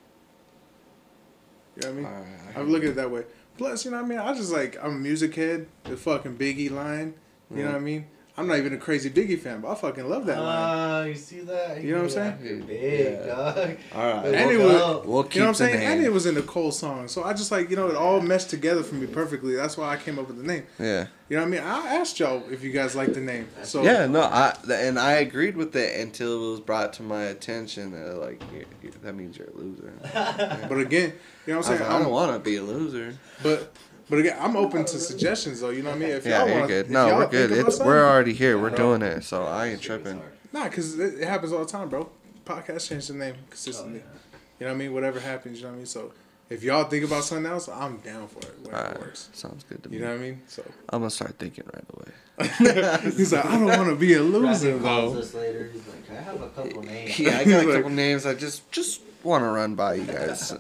[1.76, 2.06] You know what I mean?
[2.06, 3.26] Alright, I I hear look at it that way.
[3.58, 4.20] Plus, you know what I mean.
[4.20, 5.68] I just like I'm a music head.
[5.84, 7.14] The fucking Biggie line.
[7.52, 8.08] You know what I mean?
[8.38, 10.46] I'm not even a crazy Biggie fan, but I fucking love that line.
[10.46, 11.82] Ah, you see that?
[11.82, 12.66] You know what I'm saying?
[12.68, 13.26] Big, Yeah.
[13.28, 13.78] dog.
[13.96, 14.26] All right.
[14.26, 14.68] And it We'll
[15.00, 15.06] was.
[15.06, 15.84] We'll you know what I'm the saying?
[15.84, 17.08] And it was in the Cole song.
[17.08, 19.56] So I just like, you know, it all meshed together for me perfectly.
[19.56, 20.64] That's why I came up with the name.
[20.78, 21.08] Yeah.
[21.30, 21.62] You know what I mean?
[21.62, 23.48] I asked y'all if you guys like the name.
[23.64, 27.24] So Yeah, no, I and I agreed with it until it was brought to my
[27.24, 29.94] attention that like you you that means you're a loser.
[30.70, 31.14] But again,
[31.48, 31.80] you know what I, I'm was saying?
[31.80, 33.18] like, I I'm- don't want to be a loser.
[33.42, 33.74] But
[34.10, 35.70] but again, I'm open to suggestions though.
[35.70, 36.10] You know what I mean?
[36.10, 36.90] If Yeah, y'all you're want, good.
[36.92, 37.52] No, y'all we're good.
[37.52, 38.58] It's something- we're already here.
[38.60, 38.76] We're Yeah.
[38.76, 40.22] doing it, so I ain't tripping.
[40.54, 42.10] Nah, because it, it happens all the time, bro.
[42.46, 44.02] Podcast change the name consistently.
[44.06, 44.18] Oh,
[44.60, 44.94] You know what I mean?
[44.94, 45.86] Whatever happens, you know what I mean?
[45.88, 46.14] So
[46.50, 48.56] if y'all think about something else, I'm down for it.
[48.66, 49.30] All Whatever right, works.
[49.34, 49.98] sounds good to me.
[49.98, 50.42] You know what I mean?
[50.48, 52.12] So I'm gonna start thinking right away.
[53.02, 55.20] he's like, I don't want to be a loser calls though.
[55.20, 55.70] us later.
[55.72, 57.18] He's like, I have a couple names.
[57.20, 58.26] Yeah, I got a couple names.
[58.26, 60.50] I just just want to run by you guys.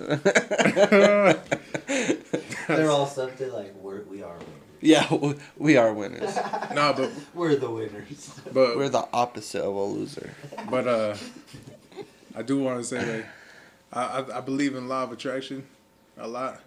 [2.67, 4.49] They're all something like we're, we are winners.
[4.81, 6.35] yeah, we are winners.
[6.73, 8.31] no, but We're the winners.
[8.51, 10.31] but We're the opposite of a loser.
[10.69, 11.15] But uh,
[12.35, 13.25] I do want to say like,
[13.93, 15.65] I, I I believe in law of attraction,
[16.17, 16.61] a lot.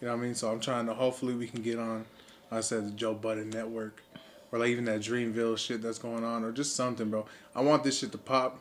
[0.00, 0.34] You know what I mean?
[0.34, 2.04] So I'm trying to hopefully we can get on.
[2.50, 4.02] like I said the Joe Budden Network,
[4.54, 7.26] or like even that Dreamville shit that's going on, or just something, bro.
[7.56, 8.60] I want this shit to pop,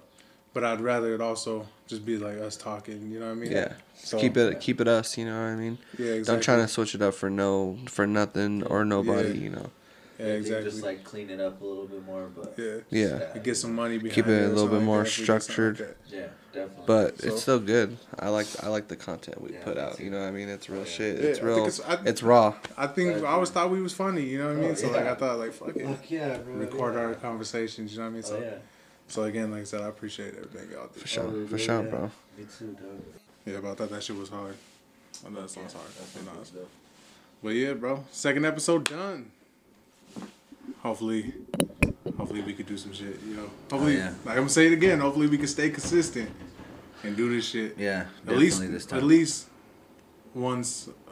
[0.51, 3.11] but I'd rather it also just be like us talking.
[3.11, 3.51] You know what I mean?
[3.51, 5.19] Yeah, So keep it keep it us.
[5.19, 5.77] You know what I mean?
[5.99, 6.23] Yeah, exactly.
[6.33, 9.37] Don't try to switch it up for no for nothing or nobody.
[9.37, 9.43] Yeah.
[9.43, 9.69] You know.
[10.19, 10.69] Yeah, exactly.
[10.69, 12.77] Just like clean it up a little bit more, but yeah.
[12.91, 13.33] Yeah.
[13.33, 15.25] You get some money behind Keep it a little bit more that, if we do
[15.25, 15.79] something structured.
[15.79, 16.83] like yeah, definitely.
[16.85, 17.97] But So- it's still good.
[18.19, 19.99] I like I like the content we Yeah, put out.
[19.99, 20.49] You know what I mean?
[20.49, 20.85] It's real Yeah.
[20.85, 21.17] shit.
[21.19, 21.57] Yeah, It's I real.
[21.65, 22.53] it's- I- it's raw.
[22.77, 24.71] I think I always thought we was funny, you know what I mean?
[24.71, 25.05] Oh, so like.
[25.07, 25.85] I thought like fuck it.
[25.87, 26.53] Fuck yeah, bro.
[26.55, 26.99] Record yeah.
[27.01, 28.23] our conversations, you know what I mean?
[28.25, 28.53] Oh, so Oh, yeah.
[29.07, 30.99] so again, like I said, I appreciate everything y'all do.
[30.99, 31.23] For sure.
[31.25, 31.89] Oh, For sure, yeah.
[31.89, 32.11] bro.
[32.37, 33.03] Me too, dog.
[33.45, 34.55] Yeah, but I thought that shit was hard.
[35.25, 35.87] I know that song's hard.
[35.97, 36.53] That's to be what honest.
[37.43, 38.05] But yeah, bro.
[38.11, 39.31] Second episode done.
[40.81, 41.33] Hopefully,
[42.17, 43.19] hopefully we could do some shit.
[43.27, 44.13] You know, hopefully, yeah.
[44.25, 44.99] like I'm gonna say it again.
[44.99, 46.29] Hopefully we can stay consistent
[47.03, 47.77] and do this shit.
[47.77, 48.99] Yeah, at least this time.
[48.99, 49.47] at least
[50.33, 51.11] once, uh,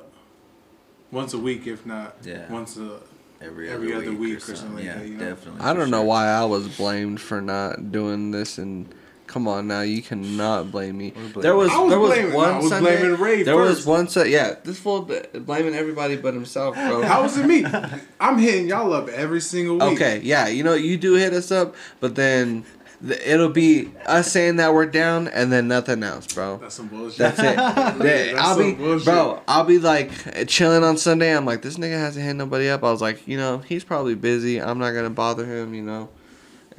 [1.12, 2.52] once a week, if not Yeah.
[2.52, 2.99] once a.
[3.41, 4.56] every, every other week or something.
[4.56, 5.30] something like yeah, that, you know?
[5.30, 5.62] definitely.
[5.62, 8.93] I don't know why I was blamed for not doing this and
[9.32, 11.13] come on now you cannot blame me.
[11.36, 13.88] There was was there was blaming- one I was Sunday blaming Ray there was first.
[13.88, 17.01] one Sunday yeah this fool b- blaming everybody but himself bro.
[17.01, 17.65] How was it me?
[18.19, 19.95] I'm hitting y'all up every single week.
[19.95, 22.65] Okay, yeah, you know you do hit us up, but then
[22.99, 26.57] the, it'll be us saying that we're down and then nothing else, bro.
[26.57, 27.17] That's some bullshit.
[27.17, 27.55] That's it.
[27.55, 29.05] That's I'll be, bullshit.
[29.05, 29.41] bro.
[29.47, 30.11] I'll be like
[30.47, 31.36] chilling on Sunday.
[31.36, 32.84] I'm like, this nigga hasn't hit nobody up.
[32.84, 34.61] I was like, you know, he's probably busy.
[34.61, 36.09] I'm not gonna bother him, you know.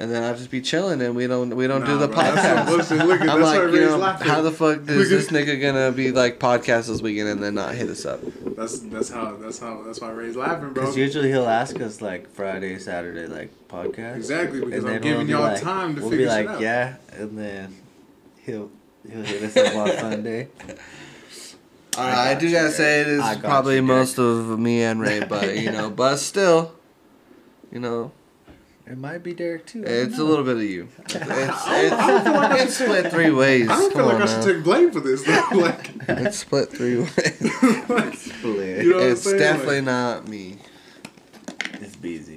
[0.03, 2.43] And then I'll just be chilling, and we don't we don't do the bro, that's
[2.43, 2.67] some podcast.
[2.67, 3.07] bullshit.
[3.07, 4.27] Look at I'm that's like, you know, laughing.
[4.27, 7.55] how the fuck Look is this nigga gonna be like podcast this weekend and then
[7.55, 8.19] not hit us up?
[8.57, 10.83] That's that's how that's how that's why Ray's laughing, bro.
[10.83, 14.17] Because usually he'll ask us like Friday, Saturday, like podcast.
[14.17, 16.57] Exactly, because And I'm giving we'll y'all like- time to we'll figure be shit like,
[16.57, 16.61] out.
[16.61, 17.77] yeah, and then
[18.45, 18.71] he'll
[19.09, 20.49] he'll hit us up on Sunday.
[21.97, 22.75] Uh, I, got do you, gotta Derek.
[22.75, 26.73] say it is probably you, most of me and Ray, but you know, but still,
[27.71, 28.11] you know,
[28.93, 29.85] it might be Derek too.
[29.87, 30.25] It's know.
[30.25, 30.87] a little bit of you.
[30.99, 33.67] It's, it's, it's, like it's split three ways.
[33.71, 34.53] I don't Come feel like I should now.
[34.53, 35.23] take blame for this.
[35.23, 35.49] Though.
[35.53, 37.63] Like it's split three ways.
[37.89, 38.85] like, split.
[38.85, 40.59] You know it's definitely like, not me.
[41.81, 42.31] It's busy.